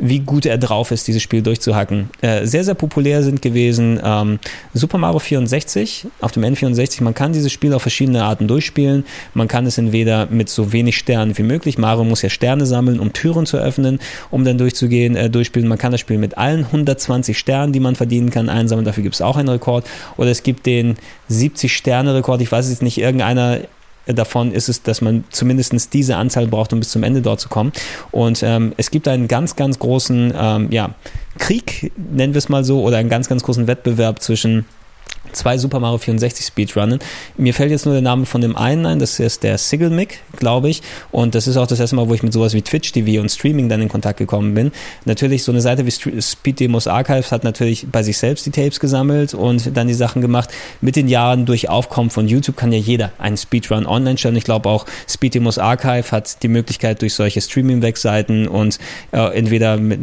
wie 0.00 0.20
gut 0.20 0.46
er 0.46 0.58
drauf 0.58 0.90
ist, 0.90 1.06
dieses 1.06 1.22
Spiel 1.22 1.42
durchzuhacken. 1.42 2.08
Äh, 2.22 2.46
sehr, 2.46 2.64
sehr 2.64 2.74
populär 2.74 3.22
sind 3.22 3.42
gewesen 3.42 4.00
ähm, 4.02 4.38
Super 4.72 4.98
Mario 4.98 5.18
64 5.18 6.06
auf 6.20 6.32
dem 6.32 6.42
N64. 6.42 7.02
Man 7.02 7.14
kann 7.14 7.32
dieses 7.32 7.52
Spiel 7.52 7.74
auf 7.74 7.82
verschiedene 7.82 8.24
Arten 8.24 8.48
durchspielen. 8.48 9.04
Man 9.34 9.46
kann 9.46 9.66
es 9.66 9.78
entweder 9.78 10.26
mit 10.26 10.48
so 10.48 10.72
wenig 10.72 10.96
Sternen 10.96 11.36
wie 11.36 11.42
möglich. 11.42 11.76
Mario 11.76 12.04
muss 12.04 12.22
ja 12.22 12.30
Sterne 12.30 12.64
sammeln, 12.66 12.98
um 12.98 13.12
Türen 13.12 13.46
zu 13.46 13.58
öffnen, 13.58 14.00
um 14.30 14.44
dann 14.44 14.58
durchzugehen, 14.58 15.16
äh, 15.16 15.28
durchspielen. 15.28 15.68
Man 15.68 15.78
kann 15.78 15.92
das 15.92 16.00
Spiel 16.00 16.18
mit 16.18 16.38
allen 16.38 16.69
120 16.70 17.38
Sternen, 17.38 17.72
die 17.72 17.80
man 17.80 17.96
verdienen 17.96 18.30
kann, 18.30 18.48
einsammeln. 18.48 18.84
Dafür 18.84 19.02
gibt 19.02 19.14
es 19.14 19.22
auch 19.22 19.36
einen 19.36 19.48
Rekord. 19.48 19.86
Oder 20.16 20.30
es 20.30 20.42
gibt 20.42 20.66
den 20.66 20.96
70-Sterne-Rekord. 21.30 22.40
Ich 22.40 22.50
weiß 22.50 22.70
jetzt 22.70 22.82
nicht, 22.82 22.98
irgendeiner 22.98 23.60
davon 24.06 24.52
ist 24.52 24.68
es, 24.68 24.82
dass 24.82 25.00
man 25.00 25.24
zumindest 25.30 25.92
diese 25.92 26.16
Anzahl 26.16 26.46
braucht, 26.46 26.72
um 26.72 26.80
bis 26.80 26.90
zum 26.90 27.02
Ende 27.02 27.22
dort 27.22 27.40
zu 27.40 27.48
kommen. 27.48 27.72
Und 28.10 28.42
ähm, 28.42 28.72
es 28.76 28.90
gibt 28.90 29.06
einen 29.08 29.28
ganz, 29.28 29.56
ganz 29.56 29.78
großen 29.78 30.32
ähm, 30.36 30.68
ja, 30.70 30.94
Krieg, 31.38 31.92
nennen 31.96 32.34
wir 32.34 32.38
es 32.38 32.48
mal 32.48 32.64
so, 32.64 32.82
oder 32.82 32.96
einen 32.98 33.08
ganz, 33.08 33.28
ganz 33.28 33.42
großen 33.42 33.66
Wettbewerb 33.66 34.20
zwischen 34.20 34.64
zwei 35.32 35.58
Super 35.58 35.80
Mario 35.80 35.98
64 35.98 36.46
Speedrunnen. 36.46 36.98
Mir 37.36 37.54
fällt 37.54 37.70
jetzt 37.70 37.84
nur 37.84 37.94
der 37.94 38.02
Name 38.02 38.26
von 38.26 38.40
dem 38.40 38.56
einen 38.56 38.86
ein, 38.86 38.98
das 38.98 39.20
ist 39.20 39.42
der 39.42 39.58
Sigelmick, 39.58 40.20
glaube 40.36 40.68
ich. 40.68 40.82
Und 41.10 41.34
das 41.34 41.46
ist 41.46 41.56
auch 41.56 41.66
das 41.66 41.80
erste 41.80 41.96
Mal, 41.96 42.08
wo 42.08 42.14
ich 42.14 42.22
mit 42.22 42.32
sowas 42.32 42.54
wie 42.54 42.62
Twitch 42.62 42.92
TV 42.92 43.20
und 43.20 43.30
Streaming 43.30 43.68
dann 43.68 43.80
in 43.80 43.88
Kontakt 43.88 44.18
gekommen 44.18 44.54
bin. 44.54 44.72
Natürlich, 45.04 45.44
so 45.44 45.52
eine 45.52 45.60
Seite 45.60 45.86
wie 45.86 46.20
Speed 46.20 46.60
Demos 46.60 46.86
Archives 46.86 47.32
hat 47.32 47.44
natürlich 47.44 47.86
bei 47.90 48.02
sich 48.02 48.18
selbst 48.18 48.46
die 48.46 48.50
Tapes 48.50 48.80
gesammelt 48.80 49.34
und 49.34 49.76
dann 49.76 49.88
die 49.88 49.94
Sachen 49.94 50.22
gemacht. 50.22 50.50
Mit 50.80 50.96
den 50.96 51.08
Jahren 51.08 51.46
durch 51.46 51.68
Aufkommen 51.68 52.10
von 52.10 52.26
YouTube 52.28 52.56
kann 52.56 52.72
ja 52.72 52.78
jeder 52.78 53.12
einen 53.18 53.36
Speedrun 53.36 53.86
online 53.86 54.18
stellen. 54.18 54.36
Ich 54.36 54.44
glaube 54.44 54.68
auch 54.68 54.86
Speed 55.08 55.34
Demos 55.34 55.58
Archive 55.58 56.10
hat 56.10 56.42
die 56.42 56.48
Möglichkeit, 56.48 57.02
durch 57.02 57.14
solche 57.14 57.40
Streaming-Webseiten 57.40 58.48
und 58.48 58.78
äh, 59.12 59.36
entweder 59.36 59.76
mit, 59.76 60.00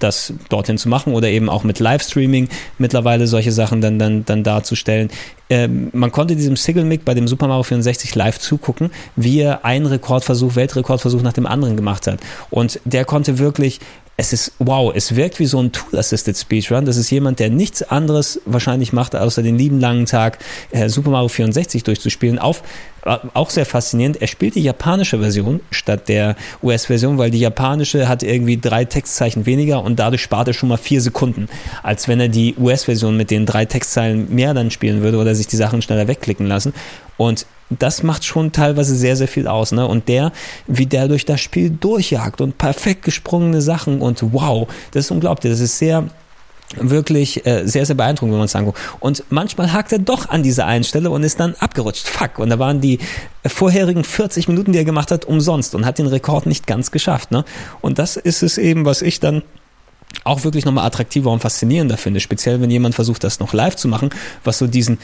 das 0.00 0.32
dorthin 0.48 0.78
zu 0.78 0.88
machen 0.88 1.14
oder 1.14 1.28
eben 1.28 1.48
auch 1.48 1.64
mit 1.64 1.78
Livestreaming 1.78 2.48
mittlerweile 2.78 3.26
solche 3.26 3.52
Sachen 3.52 3.80
dann, 3.80 3.98
dann, 3.98 4.24
dann 4.24 4.39
darzustellen. 4.44 5.10
Ähm, 5.48 5.90
man 5.92 6.12
konnte 6.12 6.36
diesem 6.36 6.56
Sigelmick 6.56 7.04
bei 7.04 7.14
dem 7.14 7.26
Super 7.26 7.48
Mario 7.48 7.64
64 7.64 8.14
live 8.14 8.38
zugucken, 8.38 8.90
wie 9.16 9.40
er 9.40 9.64
einen 9.64 9.86
Rekordversuch, 9.86 10.54
Weltrekordversuch 10.54 11.22
nach 11.22 11.32
dem 11.32 11.46
anderen 11.46 11.76
gemacht 11.76 12.06
hat. 12.06 12.20
Und 12.50 12.80
der 12.84 13.04
konnte 13.04 13.38
wirklich 13.38 13.80
es 14.20 14.34
ist 14.34 14.52
wow, 14.58 14.92
es 14.94 15.16
wirkt 15.16 15.38
wie 15.38 15.46
so 15.46 15.62
ein 15.62 15.72
Tool-Assisted 15.72 16.36
Speedrun. 16.36 16.84
Das 16.84 16.98
ist 16.98 17.10
jemand, 17.10 17.38
der 17.38 17.48
nichts 17.48 17.82
anderes 17.82 18.38
wahrscheinlich 18.44 18.92
macht, 18.92 19.16
außer 19.16 19.42
den 19.42 19.56
lieben 19.56 19.80
langen 19.80 20.04
Tag 20.04 20.40
äh, 20.72 20.90
Super 20.90 21.08
Mario 21.08 21.28
64 21.28 21.84
durchzuspielen. 21.84 22.38
Auf 22.38 22.62
äh, 23.06 23.16
auch 23.32 23.48
sehr 23.48 23.64
faszinierend. 23.64 24.20
Er 24.20 24.26
spielt 24.26 24.56
die 24.56 24.62
japanische 24.62 25.20
Version 25.20 25.60
statt 25.70 26.10
der 26.10 26.36
US-Version, 26.62 27.16
weil 27.16 27.30
die 27.30 27.40
japanische 27.40 28.08
hat 28.08 28.22
irgendwie 28.22 28.58
drei 28.58 28.84
Textzeichen 28.84 29.46
weniger 29.46 29.82
und 29.82 29.98
dadurch 29.98 30.20
spart 30.20 30.48
er 30.48 30.54
schon 30.54 30.68
mal 30.68 30.76
vier 30.76 31.00
Sekunden, 31.00 31.48
als 31.82 32.06
wenn 32.06 32.20
er 32.20 32.28
die 32.28 32.54
US-Version 32.58 33.16
mit 33.16 33.30
den 33.30 33.46
drei 33.46 33.64
Textzeilen 33.64 34.34
mehr 34.34 34.52
dann 34.52 34.70
spielen 34.70 35.00
würde 35.00 35.16
oder 35.16 35.34
sich 35.34 35.46
die 35.46 35.56
Sachen 35.56 35.80
schneller 35.80 36.08
wegklicken 36.08 36.46
lassen. 36.46 36.74
Und 37.16 37.46
das 37.70 38.02
macht 38.02 38.24
schon 38.24 38.52
teilweise 38.52 38.94
sehr, 38.94 39.16
sehr 39.16 39.28
viel 39.28 39.46
aus. 39.46 39.72
Ne? 39.72 39.86
Und 39.86 40.08
der, 40.08 40.32
wie 40.66 40.86
der 40.86 41.08
durch 41.08 41.24
das 41.24 41.40
Spiel 41.40 41.70
durchjagt 41.70 42.40
und 42.40 42.58
perfekt 42.58 43.02
gesprungene 43.02 43.62
Sachen 43.62 44.00
und 44.00 44.32
wow, 44.32 44.68
das 44.92 45.06
ist 45.06 45.10
unglaublich. 45.10 45.52
Das 45.52 45.60
ist 45.60 45.78
sehr 45.78 46.08
wirklich 46.76 47.44
äh, 47.46 47.66
sehr, 47.66 47.84
sehr 47.84 47.96
beeindruckend, 47.96 48.32
wenn 48.32 48.38
man 48.38 48.46
es 48.46 48.54
anguckt. 48.54 48.78
Und 49.00 49.24
manchmal 49.28 49.72
hakt 49.72 49.92
er 49.92 49.98
doch 49.98 50.28
an 50.28 50.42
dieser 50.42 50.66
einen 50.66 50.84
Stelle 50.84 51.10
und 51.10 51.22
ist 51.24 51.40
dann 51.40 51.54
abgerutscht. 51.58 52.06
Fuck. 52.06 52.38
Und 52.38 52.50
da 52.50 52.58
waren 52.58 52.80
die 52.80 52.98
vorherigen 53.44 54.04
40 54.04 54.48
Minuten, 54.48 54.72
die 54.72 54.78
er 54.78 54.84
gemacht 54.84 55.10
hat, 55.10 55.24
umsonst 55.24 55.74
und 55.74 55.84
hat 55.84 55.98
den 55.98 56.06
Rekord 56.06 56.46
nicht 56.46 56.66
ganz 56.66 56.90
geschafft. 56.92 57.32
Ne? 57.32 57.44
Und 57.80 57.98
das 57.98 58.16
ist 58.16 58.42
es 58.42 58.56
eben, 58.56 58.84
was 58.84 59.02
ich 59.02 59.18
dann 59.18 59.42
auch 60.24 60.44
wirklich 60.44 60.64
nochmal 60.64 60.86
attraktiver 60.86 61.30
und 61.30 61.40
faszinierender 61.40 61.96
finde. 61.96 62.20
Speziell, 62.20 62.60
wenn 62.60 62.70
jemand 62.70 62.94
versucht, 62.94 63.24
das 63.24 63.40
noch 63.40 63.52
live 63.52 63.76
zu 63.76 63.88
machen, 63.88 64.10
was 64.44 64.58
so 64.58 64.66
diesen 64.66 64.98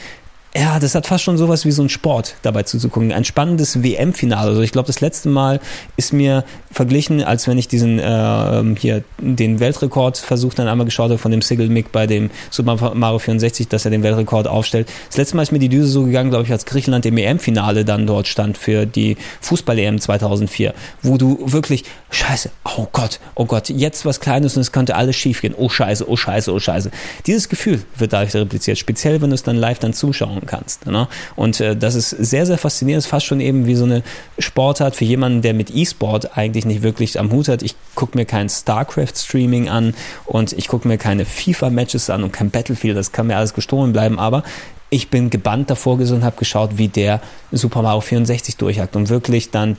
ja, 0.59 0.79
das 0.79 0.95
hat 0.95 1.05
fast 1.05 1.23
schon 1.23 1.37
sowas 1.37 1.65
wie 1.65 1.71
so 1.71 1.83
ein 1.83 1.89
Sport 1.89 2.35
dabei 2.41 2.63
zuzugucken. 2.63 3.11
Ein 3.11 3.25
spannendes 3.25 3.83
WM-Finale. 3.83 4.49
Also 4.49 4.61
ich 4.61 4.71
glaube, 4.71 4.87
das 4.87 5.01
letzte 5.01 5.29
Mal 5.29 5.59
ist 5.97 6.13
mir 6.13 6.43
verglichen, 6.71 7.23
als 7.23 7.47
wenn 7.47 7.59
ich 7.59 7.67
diesen 7.67 7.99
äh, 7.99 8.75
hier 8.79 9.03
den 9.19 9.59
Weltrekordversuch 9.59 10.55
dann 10.55 10.67
einmal 10.67 10.85
geschaut 10.85 11.11
habe 11.11 11.19
von 11.19 11.31
dem 11.31 11.43
Sigel 11.43 11.69
Mick 11.69 11.91
bei 11.91 12.07
dem 12.07 12.31
Super 12.49 12.95
Mario 12.95 13.19
64, 13.19 13.67
dass 13.67 13.85
er 13.85 13.91
den 13.91 14.01
Weltrekord 14.01 14.47
aufstellt. 14.47 14.89
Das 15.09 15.17
letzte 15.17 15.35
Mal 15.35 15.43
ist 15.43 15.51
mir 15.51 15.59
die 15.59 15.69
Düse 15.69 15.89
so 15.89 16.05
gegangen, 16.05 16.31
glaube 16.31 16.45
ich, 16.45 16.51
als 16.51 16.65
Griechenland 16.65 17.05
im 17.05 17.17
EM-Finale 17.17 17.85
dann 17.85 18.07
dort 18.07 18.27
stand 18.27 18.57
für 18.57 18.87
die 18.87 19.15
Fußball-EM 19.41 19.99
2004, 20.01 20.73
wo 21.03 21.17
du 21.17 21.37
wirklich 21.45 21.83
Scheiße, 22.09 22.51
oh 22.63 22.87
Gott, 22.93 23.19
oh 23.35 23.45
Gott, 23.45 23.67
jetzt 23.67 24.05
was 24.05 24.21
Kleines 24.21 24.55
und 24.55 24.61
es 24.61 24.71
könnte 24.71 24.95
alles 24.95 25.17
schiefgehen. 25.17 25.53
Oh 25.57 25.67
Scheiße, 25.67 26.09
oh 26.09 26.15
Scheiße, 26.15 26.53
oh 26.53 26.59
Scheiße. 26.59 26.89
Dieses 27.25 27.49
Gefühl 27.49 27.83
wird 27.97 28.13
dadurch 28.13 28.33
repliziert, 28.33 28.77
speziell 28.77 29.21
wenn 29.21 29.29
du 29.29 29.35
es 29.35 29.43
dann 29.43 29.57
live 29.57 29.79
dann 29.79 29.91
zuschauen 29.93 30.41
kannst. 30.45 30.85
Ne? 30.85 31.09
Und 31.35 31.59
äh, 31.59 31.75
das 31.75 31.95
ist 31.95 32.11
sehr, 32.11 32.45
sehr 32.45 32.57
faszinierend, 32.57 33.03
ist 33.03 33.09
fast 33.09 33.25
schon 33.25 33.41
eben 33.41 33.65
wie 33.65 33.75
so 33.75 33.83
eine 33.83 34.03
Sportart 34.39 34.95
für 34.95 35.03
jemanden, 35.03 35.41
der 35.41 35.53
mit 35.53 35.69
E-Sport 35.75 36.37
eigentlich 36.37 36.65
nicht 36.65 36.81
wirklich 36.81 37.19
am 37.19 37.29
Hut 37.31 37.49
hat. 37.49 37.61
Ich 37.61 37.75
gucke 37.93 38.17
mir 38.17 38.25
kein 38.25 38.47
StarCraft-Streaming 38.47 39.67
an 39.67 39.93
und 40.25 40.53
ich 40.53 40.69
gucke 40.69 40.87
mir 40.87 40.97
keine 40.97 41.25
FIFA-Matches 41.25 42.09
an 42.09 42.23
und 42.23 42.31
kein 42.31 42.51
Battlefield, 42.51 42.95
das 42.95 43.11
kann 43.11 43.27
mir 43.27 43.35
alles 43.35 43.53
gestohlen 43.53 43.91
bleiben, 43.91 44.17
aber 44.17 44.43
ich 44.89 45.09
bin 45.09 45.29
gebannt 45.29 45.69
davor 45.69 45.97
gesessen 45.97 46.19
und 46.19 46.23
habe 46.23 46.37
geschaut, 46.37 46.77
wie 46.77 46.87
der 46.87 47.19
Super 47.51 47.81
Mario 47.81 47.99
64 47.99 48.55
durchhackt 48.55 48.95
und 48.95 49.09
wirklich 49.09 49.51
dann 49.51 49.77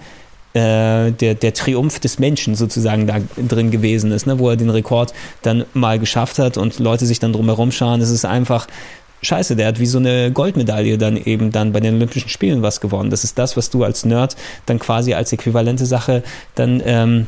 äh, 0.58 1.12
der, 1.12 1.34
der 1.34 1.54
Triumph 1.54 2.00
des 2.00 2.18
Menschen 2.18 2.54
sozusagen 2.54 3.06
da 3.06 3.18
drin 3.36 3.70
gewesen 3.70 4.12
ist, 4.12 4.26
ne? 4.26 4.38
wo 4.38 4.50
er 4.50 4.56
den 4.56 4.70
Rekord 4.70 5.14
dann 5.42 5.64
mal 5.74 5.98
geschafft 5.98 6.38
hat 6.38 6.56
und 6.56 6.78
Leute 6.78 7.06
sich 7.06 7.20
dann 7.20 7.32
drumherum 7.32 7.70
schauen. 7.70 8.00
Es 8.00 8.10
ist 8.10 8.24
einfach 8.24 8.66
scheiße, 9.22 9.56
der 9.56 9.68
hat 9.68 9.80
wie 9.80 9.86
so 9.86 9.98
eine 9.98 10.32
Goldmedaille 10.32 10.98
dann 10.98 11.16
eben 11.16 11.50
dann 11.50 11.72
bei 11.72 11.80
den 11.80 11.94
Olympischen 11.94 12.28
Spielen 12.28 12.62
was 12.62 12.80
gewonnen. 12.80 13.10
Das 13.10 13.24
ist 13.24 13.38
das, 13.38 13.56
was 13.56 13.70
du 13.70 13.84
als 13.84 14.04
Nerd 14.04 14.36
dann 14.66 14.78
quasi 14.78 15.14
als 15.14 15.32
äquivalente 15.32 15.86
Sache 15.86 16.22
dann 16.54 16.82
ähm, 16.84 17.26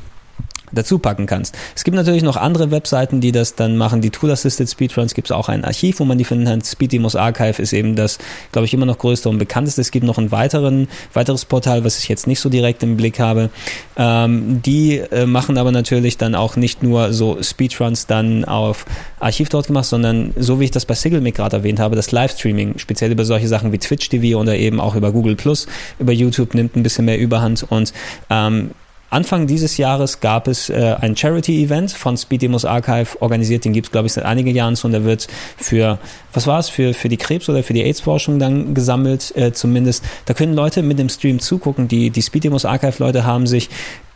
dazu 0.72 0.98
packen 0.98 1.26
kannst. 1.26 1.56
Es 1.74 1.84
gibt 1.84 1.96
natürlich 1.96 2.22
noch 2.22 2.36
andere 2.36 2.70
Webseiten, 2.70 3.20
die 3.20 3.32
das 3.32 3.54
dann 3.54 3.76
machen. 3.76 4.00
Die 4.00 4.10
Tool-Assisted 4.10 4.68
Speedruns 4.70 5.14
gibt 5.14 5.28
es 5.28 5.32
auch 5.32 5.48
ein 5.48 5.64
Archiv, 5.64 6.00
wo 6.00 6.04
man 6.04 6.18
die 6.18 6.24
finden 6.24 6.46
kann. 6.46 6.62
Speedemos 6.62 7.16
Archive 7.16 7.60
ist 7.60 7.72
eben 7.72 7.96
das, 7.96 8.18
glaube 8.52 8.66
ich, 8.66 8.74
immer 8.74 8.86
noch 8.86 8.98
größte 8.98 9.28
und 9.28 9.38
bekannteste. 9.38 9.80
Es 9.80 9.90
gibt 9.90 10.06
noch 10.06 10.18
ein 10.18 10.30
weiteren, 10.30 10.88
weiteres 11.12 11.44
Portal, 11.44 11.84
was 11.84 11.98
ich 11.98 12.08
jetzt 12.08 12.26
nicht 12.26 12.40
so 12.40 12.48
direkt 12.48 12.82
im 12.82 12.96
Blick 12.96 13.20
habe. 13.20 13.50
Ähm, 13.96 14.62
die 14.62 14.98
äh, 14.98 15.26
machen 15.26 15.58
aber 15.58 15.72
natürlich 15.72 16.18
dann 16.18 16.34
auch 16.34 16.56
nicht 16.56 16.82
nur 16.82 17.12
so 17.12 17.42
Speedruns 17.42 18.06
dann 18.06 18.44
auf 18.44 18.86
Archiv 19.18 19.48
dort 19.48 19.66
gemacht, 19.66 19.86
sondern 19.86 20.32
so 20.38 20.60
wie 20.60 20.64
ich 20.64 20.70
das 20.70 20.86
bei 20.86 20.94
Signalmic 20.94 21.36
gerade 21.36 21.58
erwähnt 21.58 21.80
habe, 21.80 21.96
das 21.96 22.12
Livestreaming, 22.12 22.78
speziell 22.78 23.12
über 23.12 23.24
solche 23.24 23.48
Sachen 23.48 23.72
wie 23.72 23.78
Twitch 23.78 24.08
TV 24.08 24.38
oder 24.38 24.56
eben 24.56 24.80
auch 24.80 24.94
über 24.94 25.12
Google 25.12 25.36
Plus, 25.36 25.66
über 25.98 26.12
YouTube 26.12 26.54
nimmt 26.54 26.76
ein 26.76 26.82
bisschen 26.82 27.04
mehr 27.04 27.18
Überhand 27.18 27.64
und 27.68 27.92
ähm, 28.30 28.70
Anfang 29.10 29.48
dieses 29.48 29.76
Jahres 29.76 30.20
gab 30.20 30.46
es 30.46 30.70
äh, 30.70 30.96
ein 31.00 31.16
Charity-Event 31.16 31.90
von 31.90 32.16
Speed 32.16 32.42
Demos 32.42 32.64
Archive 32.64 33.20
organisiert. 33.20 33.64
Den 33.64 33.72
gibt 33.72 33.88
es, 33.88 33.92
glaube 33.92 34.06
ich, 34.06 34.12
seit 34.12 34.24
einigen 34.24 34.54
Jahren 34.54 34.76
schon. 34.76 34.92
Der 34.92 35.04
wird 35.04 35.26
für, 35.56 35.98
was 36.32 36.46
war 36.46 36.60
es, 36.60 36.68
für, 36.68 36.94
für 36.94 37.08
die 37.08 37.16
Krebs- 37.16 37.48
oder 37.48 37.64
für 37.64 37.72
die 37.72 37.82
AIDS-Forschung 37.82 38.38
dann 38.38 38.72
gesammelt, 38.72 39.36
äh, 39.36 39.52
zumindest. 39.52 40.04
Da 40.26 40.34
können 40.34 40.54
Leute 40.54 40.82
mit 40.82 41.00
dem 41.00 41.08
Stream 41.08 41.40
zugucken. 41.40 41.88
Die, 41.88 42.10
die 42.10 42.22
Speed 42.22 42.44
Demos 42.44 42.64
Archive-Leute 42.64 43.24
haben 43.24 43.48
sich 43.48 43.68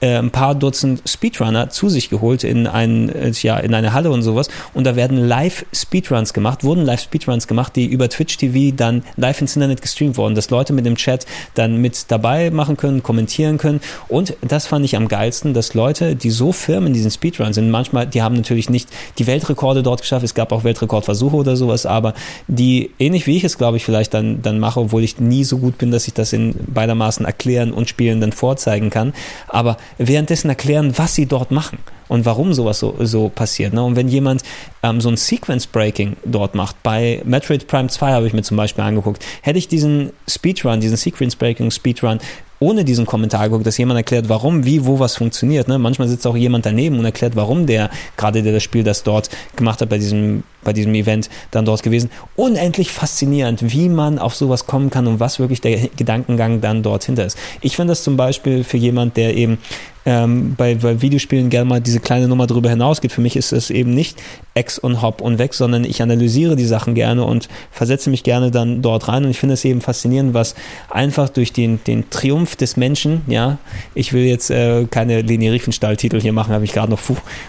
äh, 0.04 0.18
ein 0.18 0.30
paar 0.30 0.54
Dutzend 0.54 1.02
Speedrunner 1.08 1.70
zu 1.70 1.88
sich 1.88 2.10
geholt 2.10 2.44
in, 2.44 2.66
ein, 2.66 3.08
äh, 3.08 3.30
ja, 3.30 3.56
in 3.56 3.72
eine 3.72 3.94
Halle 3.94 4.10
und 4.10 4.22
sowas. 4.22 4.48
Und 4.74 4.84
da 4.84 4.96
werden 4.96 5.16
live 5.16 5.64
Speedruns 5.72 6.34
gemacht, 6.34 6.62
wurden 6.62 6.84
live 6.84 7.00
Speedruns 7.00 7.46
gemacht, 7.46 7.74
die 7.74 7.86
über 7.86 8.10
Twitch 8.10 8.36
TV 8.36 8.74
dann 8.76 9.02
live 9.16 9.40
ins 9.40 9.56
Internet 9.56 9.80
gestreamt 9.80 10.18
wurden, 10.18 10.34
dass 10.34 10.50
Leute 10.50 10.74
mit 10.74 10.84
dem 10.84 10.96
Chat 10.96 11.24
dann 11.54 11.78
mit 11.78 12.10
dabei 12.10 12.50
machen 12.50 12.76
können, 12.76 13.02
kommentieren 13.02 13.56
können. 13.56 13.80
Und 14.08 14.36
das 14.42 14.66
fand 14.66 14.84
ich 14.84 14.94
am 14.94 15.08
geilsten, 15.08 15.54
dass 15.54 15.72
Leute, 15.72 16.16
die 16.16 16.30
so 16.30 16.52
firm 16.52 16.86
in 16.86 16.92
diesen 16.92 17.10
Speedruns 17.10 17.54
sind, 17.54 17.70
manchmal, 17.70 18.06
die 18.06 18.20
haben 18.20 18.34
natürlich 18.34 18.68
nicht 18.68 18.90
die 19.18 19.26
Weltrekorde 19.26 19.82
dort 19.82 20.02
geschafft, 20.02 20.24
es 20.24 20.34
gab 20.34 20.52
auch 20.52 20.64
Weltrekordversuche 20.64 21.36
oder 21.36 21.56
sowas, 21.56 21.86
aber 21.86 22.12
die, 22.46 22.90
ähnlich 22.98 23.26
wie 23.26 23.38
ich 23.38 23.44
es, 23.44 23.56
glaube 23.56 23.78
ich, 23.78 23.84
vielleicht 23.86 24.12
dann, 24.12 24.42
dann 24.42 24.58
mache, 24.58 24.80
obwohl 24.80 25.02
ich 25.02 25.18
nie 25.18 25.44
so 25.44 25.56
gut 25.56 25.78
bin, 25.78 25.90
dass 25.90 26.06
ich 26.06 26.12
das 26.12 26.34
in 26.34 26.54
beidermaßen 26.66 27.24
erklären 27.24 27.72
und 27.72 27.88
spielen 27.88 28.20
dann 28.20 28.32
vorzeigen 28.32 28.90
kann, 28.90 29.14
aber 29.48 29.78
währenddessen 29.98 30.48
erklären, 30.48 30.96
was 30.96 31.14
sie 31.14 31.26
dort 31.26 31.50
machen 31.50 31.78
und 32.08 32.24
warum 32.24 32.52
sowas 32.52 32.78
so, 32.78 32.94
so 33.00 33.28
passiert. 33.28 33.72
Ne? 33.72 33.82
Und 33.82 33.96
wenn 33.96 34.08
jemand 34.08 34.42
ähm, 34.82 35.00
so 35.00 35.08
ein 35.08 35.16
Sequence 35.16 35.66
Breaking 35.66 36.16
dort 36.24 36.54
macht, 36.54 36.82
bei 36.82 37.22
Metroid 37.24 37.66
Prime 37.66 37.88
2 37.88 38.12
habe 38.12 38.26
ich 38.26 38.32
mir 38.32 38.42
zum 38.42 38.56
Beispiel 38.56 38.84
angeguckt, 38.84 39.24
hätte 39.42 39.58
ich 39.58 39.68
diesen 39.68 40.12
Speedrun, 40.28 40.80
diesen 40.80 40.96
Sequence 40.96 41.36
Breaking 41.36 41.70
Speedrun 41.70 42.18
ohne 42.60 42.84
diesen 42.84 43.06
Kommentar 43.06 43.48
geguckt, 43.48 43.66
dass 43.66 43.78
jemand 43.78 43.98
erklärt, 43.98 44.28
warum, 44.28 44.64
wie, 44.64 44.86
wo 44.86 44.98
was 44.98 45.16
funktioniert. 45.16 45.68
Ne? 45.68 45.78
Manchmal 45.78 46.08
sitzt 46.08 46.26
auch 46.26 46.36
jemand 46.36 46.66
daneben 46.66 46.98
und 46.98 47.04
erklärt, 47.04 47.36
warum 47.36 47.66
der, 47.66 47.90
gerade 48.16 48.42
der 48.42 48.52
das 48.52 48.62
Spiel, 48.62 48.84
das 48.84 49.02
dort 49.02 49.30
gemacht 49.56 49.80
hat 49.80 49.88
bei 49.88 49.98
diesem, 49.98 50.44
bei 50.62 50.72
diesem 50.72 50.94
Event, 50.94 51.28
dann 51.50 51.64
dort 51.64 51.82
gewesen. 51.82 52.10
Unendlich 52.36 52.90
faszinierend, 52.92 53.72
wie 53.72 53.88
man 53.88 54.18
auf 54.18 54.34
sowas 54.34 54.66
kommen 54.66 54.90
kann 54.90 55.06
und 55.06 55.20
was 55.20 55.38
wirklich 55.38 55.60
der 55.60 55.88
Gedankengang 55.96 56.60
dann 56.60 56.82
dort 56.82 57.04
hinter 57.04 57.24
ist. 57.24 57.36
Ich 57.60 57.76
finde 57.76 57.92
das 57.92 58.04
zum 58.04 58.16
Beispiel 58.16 58.64
für 58.64 58.76
jemand, 58.76 59.16
der 59.16 59.36
eben 59.36 59.58
ähm, 60.06 60.54
bei, 60.56 60.74
bei 60.74 61.00
Videospielen 61.00 61.50
gerne 61.50 61.68
mal 61.68 61.80
diese 61.80 62.00
kleine 62.00 62.28
Nummer 62.28 62.46
drüber 62.46 62.70
hinausgeht. 62.70 63.12
Für 63.12 63.20
mich 63.20 63.36
ist 63.36 63.52
es 63.52 63.70
eben 63.70 63.94
nicht 63.94 64.20
Ex 64.54 64.78
und 64.78 65.02
Hop 65.02 65.20
und 65.20 65.38
weg, 65.38 65.54
sondern 65.54 65.84
ich 65.84 66.02
analysiere 66.02 66.56
die 66.56 66.66
Sachen 66.66 66.94
gerne 66.94 67.24
und 67.24 67.48
versetze 67.70 68.10
mich 68.10 68.22
gerne 68.22 68.50
dann 68.50 68.82
dort 68.82 69.08
rein. 69.08 69.24
Und 69.24 69.30
ich 69.30 69.38
finde 69.38 69.54
es 69.54 69.64
eben 69.64 69.80
faszinierend, 69.80 70.34
was 70.34 70.54
einfach 70.90 71.28
durch 71.28 71.52
den, 71.52 71.80
den 71.86 72.10
Triumph 72.10 72.56
des 72.56 72.76
Menschen, 72.76 73.22
ja, 73.26 73.58
ich 73.94 74.12
will 74.12 74.24
jetzt 74.24 74.50
äh, 74.50 74.86
keine 74.90 75.22
Leni 75.22 75.48
Riefenstahl-Titel 75.48 76.20
hier 76.20 76.32
machen, 76.32 76.52
habe 76.52 76.64
ich 76.64 76.72
gerade 76.72 76.90
noch 76.90 77.00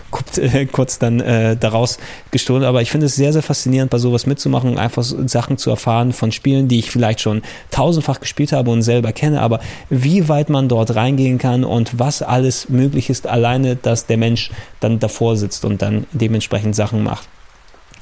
kurz, 0.09 0.37
äh, 0.37 0.65
kurz 0.65 0.97
dann 0.97 1.19
äh, 1.19 1.57
daraus 1.57 1.97
gestohlen. 2.31 2.63
Aber 2.63 2.81
ich 2.81 2.89
finde 2.89 3.07
es 3.07 3.15
sehr, 3.15 3.33
sehr 3.33 3.43
faszinierend, 3.43 3.91
bei 3.91 3.97
sowas 3.97 4.25
mitzumachen 4.25 4.71
und 4.71 4.77
einfach 4.77 5.03
Sachen 5.03 5.57
zu 5.57 5.69
erfahren 5.69 6.13
von 6.13 6.31
Spielen, 6.31 6.67
die 6.67 6.79
ich 6.79 6.89
vielleicht 6.89 7.19
schon 7.19 7.41
tausendfach 7.71 8.19
gespielt 8.19 8.53
habe 8.53 8.71
und 8.71 8.81
selber 8.81 9.11
kenne, 9.11 9.41
aber 9.41 9.59
wie 9.89 10.29
weit 10.29 10.49
man 10.49 10.69
dort 10.69 10.95
reingehen 10.95 11.37
kann 11.37 11.63
und 11.63 11.99
was 11.99 12.21
alles 12.21 12.44
alles 12.45 12.69
möglich 12.69 13.09
ist, 13.09 13.25
alleine, 13.25 13.75
dass 13.75 14.05
der 14.05 14.17
Mensch 14.17 14.51
dann 14.79 14.99
davor 14.99 15.35
sitzt 15.35 15.65
und 15.65 15.81
dann 15.81 16.05
dementsprechend 16.11 16.75
Sachen 16.75 17.01
macht. 17.01 17.27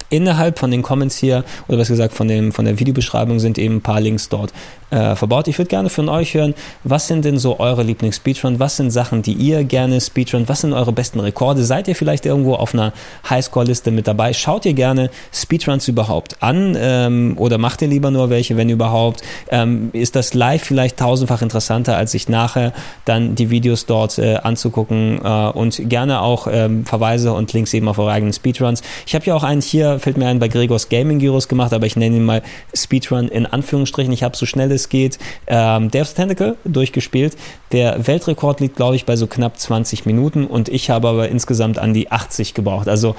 Innerhalb 0.10 0.60
von 0.60 0.70
den 0.70 0.82
Comments 0.82 1.16
hier, 1.18 1.46
oder 1.70 1.78
was 1.80 1.88
gesagt 1.88 2.14
von, 2.14 2.28
dem, 2.28 2.52
von 2.52 2.66
der 2.66 2.78
Videobeschreibung 2.78 3.40
sind 3.40 3.58
eben 3.58 3.78
ein 3.78 3.82
paar 3.82 4.02
Links 4.02 4.28
dort 4.28 4.52
äh, 4.94 5.16
verbaut. 5.16 5.48
Ich 5.48 5.58
würde 5.58 5.70
gerne 5.70 5.90
von 5.90 6.08
euch 6.08 6.34
hören, 6.36 6.54
was 6.84 7.08
sind 7.08 7.26
denn 7.26 7.38
so 7.38 7.60
eure 7.60 7.84
Lieblings-Speedrun? 7.84 8.60
Was 8.60 8.78
sind 8.78 8.92
Sachen, 8.92 9.24
die 9.24 9.34
ihr 9.34 9.64
gerne 9.64 10.00
Speedrun? 10.00 10.48
Was 10.48 10.62
sind 10.62 10.74
eure 10.74 10.92
besten 10.92 11.20
Rekorde? 11.20 11.64
Seid 11.64 11.88
ihr 11.88 11.96
vielleicht 11.96 12.26
irgendwo 12.26 12.56
auf 12.56 12.74
einer 12.74 12.94
Highscore-Liste 13.30 13.92
mit 13.92 14.08
dabei? 14.08 14.34
Schaut 14.34 14.66
ihr 14.66 14.74
gerne 14.74 15.10
Speedruns 15.34 15.88
überhaupt 15.88 16.42
an 16.42 16.78
ähm, 16.80 17.34
oder 17.38 17.58
macht 17.58 17.82
ihr 17.82 17.88
lieber 17.88 18.12
nur 18.12 18.30
welche, 18.30 18.56
wenn 18.56 18.70
überhaupt? 18.70 19.24
Ähm, 19.50 19.90
ist 19.94 20.16
das 20.16 20.34
live 20.34 20.64
vielleicht 20.64 20.98
tausendfach 20.98 21.42
interessanter, 21.42 21.98
als 21.98 22.12
sich 22.12 22.30
nachher 22.30 22.74
dann 23.06 23.36
die 23.36 23.50
Videos 23.50 23.86
dort 23.86 24.20
äh, 24.20 24.36
anzugucken 24.36 25.20
äh, 25.24 25.50
und 25.50 25.90
gerne 25.90 26.22
auch 26.22 26.48
ähm, 26.52 26.86
Verweise 26.86 27.34
und 27.34 27.52
Links 27.54 27.74
eben 27.74 27.88
auf 27.88 27.98
eure 27.98 28.12
eigenen 28.12 28.34
Speedruns. 28.34 28.84
Ich 29.08 29.16
habe 29.16 29.26
ja 29.26 29.36
auch 29.36 29.44
einen 29.44 29.62
hier, 29.62 30.00
fällt 30.00 30.18
mir 30.18 30.28
ein, 30.28 30.40
bei 30.40 30.48
Gregors 30.48 30.90
Gaming 30.90 31.20
Gyros 31.20 31.48
gemacht, 31.48 31.74
aber 31.74 31.86
ich 31.86 31.96
nenne 31.96 32.18
ihn 32.18 32.26
mal 32.26 32.44
Speedrun 32.76 33.28
in 33.28 33.46
Anführungsstrichen. 33.46 34.14
Ich 34.14 34.24
habe 34.24 34.38
so 34.38 34.46
schnelles 34.46 34.83
es 34.84 34.90
geht. 34.90 35.18
Ähm, 35.48 35.90
the 35.92 36.02
Tentacle 36.02 36.58
durchgespielt. 36.66 37.36
Der 37.72 38.06
Weltrekord 38.06 38.60
liegt, 38.60 38.76
glaube 38.76 38.96
ich, 38.96 39.06
bei 39.06 39.16
so 39.16 39.28
knapp 39.28 39.60
20 39.60 40.06
Minuten 40.06 40.46
und 40.46 40.70
ich 40.70 40.90
habe 40.90 41.08
aber 41.08 41.30
insgesamt 41.30 41.80
an 41.80 41.94
die 41.94 42.12
80 42.12 42.54
gebraucht. 42.54 42.88
Also 42.88 43.16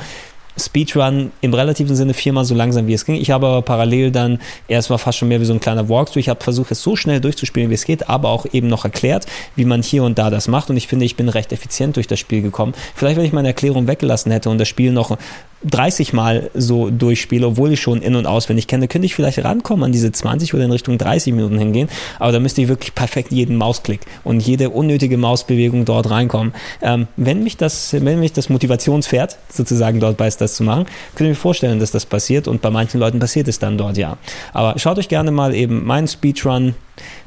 Speedrun 0.57 1.33
im 1.41 1.53
relativen 1.53 1.97
Sinne 1.97 2.15
viermal 2.15 2.45
so 2.45 2.55
langsam 2.55 2.87
wie 2.87 2.95
es 2.95 3.05
ging. 3.05 3.17
Ich 3.17 3.31
habe 3.31 3.47
aber 3.47 3.63
parallel 3.63 4.11
dann, 4.11 4.39
erst 4.69 4.89
war 4.91 4.99
fast 4.99 5.19
schon 5.19 5.29
mehr 5.29 5.41
wie 5.41 5.45
so 5.45 5.53
ein 5.53 5.61
kleiner 5.61 5.89
Walkthrough. 5.89 6.21
Ich 6.21 6.29
habe 6.29 6.43
versucht, 6.43 6.71
es 6.71 6.83
so 6.83 6.95
schnell 6.95 7.21
durchzuspielen, 7.21 7.71
wie 7.71 7.75
es 7.75 7.85
geht, 7.85 8.09
aber 8.09 8.29
auch 8.29 8.47
eben 8.53 8.69
noch 8.69 8.85
erklärt, 8.85 9.27
wie 9.57 9.65
man 9.65 9.83
hier 9.83 10.05
und 10.05 10.19
da 10.19 10.31
das 10.31 10.47
macht. 10.47 10.71
Und 10.71 10.77
ich 10.77 10.87
finde, 10.87 11.05
ich 11.05 11.17
bin 11.17 11.29
recht 11.29 11.53
effizient 11.53 11.97
durch 11.97 12.07
das 12.07 12.21
Spiel 12.21 12.43
gekommen. 12.43 12.75
Vielleicht, 12.95 13.17
wenn 13.17 13.25
ich 13.25 13.33
meine 13.33 13.49
Erklärung 13.49 13.89
weggelassen 13.89 14.31
hätte 14.31 14.49
und 14.49 14.59
das 14.59 14.69
Spiel 14.69 14.93
noch 14.93 15.19
30 15.65 16.13
Mal 16.13 16.51
so 16.55 16.91
durchspiele, 16.91 17.47
obwohl 17.47 17.73
ich 17.73 17.81
schon 17.81 18.03
in- 18.03 18.17
und 18.17 18.27
auswendig 18.27 18.67
kenne, 18.67 18.89
könnte 18.89 19.07
ich 19.07 19.15
vielleicht 19.15 19.43
rankommen 19.45 19.85
an 19.85 19.93
diese 19.93 20.13
20 20.13 20.55
oder 20.55 20.65
in 20.65 20.73
Richtung 20.73 20.99
30 20.99 21.33
Minuten 21.33 21.59
hingehen. 21.59 21.89
Aber 22.19 22.33
da 22.33 22.41
müsste 22.41 22.63
ich 22.63 22.69
wirklich 22.69 22.95
perfekt 22.95 23.33
jeden 23.33 23.57
Mausklick 23.57 24.01
und 24.23 24.41
jede 24.41 24.71
unnötige 24.71 25.17
Mausbewegung 25.17 25.85
dort 25.85 26.11
reinkommen. 26.11 26.53
Ähm, 26.83 27.09
wenn 27.17 27.43
mich 27.43 27.57
das, 27.57 27.93
wenn 27.93 28.21
mich 28.21 28.33
das 28.33 28.49
Motivationspferd 28.49 29.37
sozusagen 29.49 30.01
dort 30.01 30.17
beißt, 30.17 30.41
das 30.41 30.55
zu 30.57 30.65
machen, 30.65 30.87
könnte 31.15 31.31
ich 31.31 31.37
mir 31.39 31.43
vorstellen, 31.43 31.81
dass 31.81 31.91
das 31.91 32.07
passiert 32.07 32.49
und 32.49 32.63
bei 32.63 32.71
manchen 32.71 33.01
Leuten 33.01 33.19
passiert 33.19 33.49
es 33.49 33.59
dann 33.59 33.79
dort 33.79 33.97
ja. 33.97 34.19
Aber 34.53 34.79
schaut 34.79 34.99
euch 34.99 35.09
gerne 35.09 35.31
mal 35.31 35.55
eben 35.55 35.85
meinen 35.85 36.09
Speedrun 36.09 36.75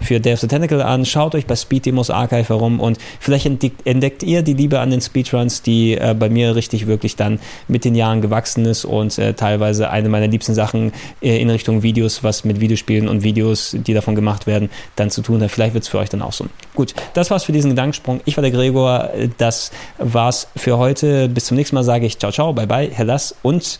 für 0.01 0.21
the 0.23 0.47
Tentacle 0.47 0.81
an. 0.81 1.05
Schaut 1.05 1.35
euch 1.35 1.45
bei 1.45 1.55
Speed 1.55 1.85
Demos 1.85 2.09
Archive 2.09 2.49
herum 2.49 2.79
und 2.79 2.97
vielleicht 3.19 3.45
entdeckt, 3.45 4.23
ihr 4.23 4.41
die 4.41 4.53
Liebe 4.53 4.79
an 4.79 4.91
den 4.91 5.01
Speedruns, 5.01 5.61
die 5.61 5.95
äh, 5.95 6.15
bei 6.17 6.29
mir 6.29 6.55
richtig 6.55 6.87
wirklich 6.87 7.15
dann 7.15 7.39
mit 7.67 7.85
den 7.85 7.95
Jahren 7.95 8.21
gewachsen 8.21 8.65
ist 8.65 8.85
und 8.85 9.17
äh, 9.17 9.33
teilweise 9.33 9.89
eine 9.89 10.09
meiner 10.09 10.27
liebsten 10.27 10.53
Sachen 10.53 10.93
äh, 11.21 11.41
in 11.41 11.49
Richtung 11.49 11.83
Videos, 11.83 12.23
was 12.23 12.43
mit 12.43 12.59
Videospielen 12.59 13.07
und 13.07 13.23
Videos, 13.23 13.75
die 13.77 13.93
davon 13.93 14.15
gemacht 14.15 14.47
werden, 14.47 14.69
dann 14.95 15.09
zu 15.09 15.21
tun 15.21 15.41
hat. 15.41 15.51
Vielleicht 15.51 15.73
wird 15.73 15.83
es 15.83 15.89
für 15.89 15.99
euch 15.99 16.09
dann 16.09 16.21
auch 16.21 16.33
so. 16.33 16.45
Gut, 16.75 16.93
das 17.13 17.31
war's 17.31 17.43
für 17.43 17.51
diesen 17.51 17.71
Gedankensprung. 17.71 18.21
Ich 18.25 18.37
war 18.37 18.41
der 18.41 18.51
Gregor. 18.51 19.09
Das 19.37 19.71
war's 19.97 20.47
für 20.55 20.77
heute. 20.77 21.29
Bis 21.29 21.45
zum 21.45 21.57
nächsten 21.57 21.75
Mal 21.75 21.83
sage 21.83 22.05
ich 22.05 22.17
ciao, 22.19 22.31
ciao, 22.31 22.53
bye, 22.53 22.67
bye, 22.67 22.89
Hellas 22.89 23.35
und 23.41 23.79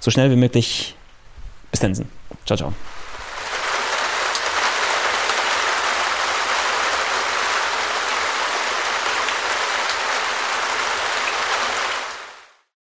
so 0.00 0.10
schnell 0.10 0.30
wie 0.30 0.36
möglich 0.36 0.94
bis 1.70 1.80
dann. 1.80 1.94
Ciao, 2.46 2.56
ciao. 2.56 2.93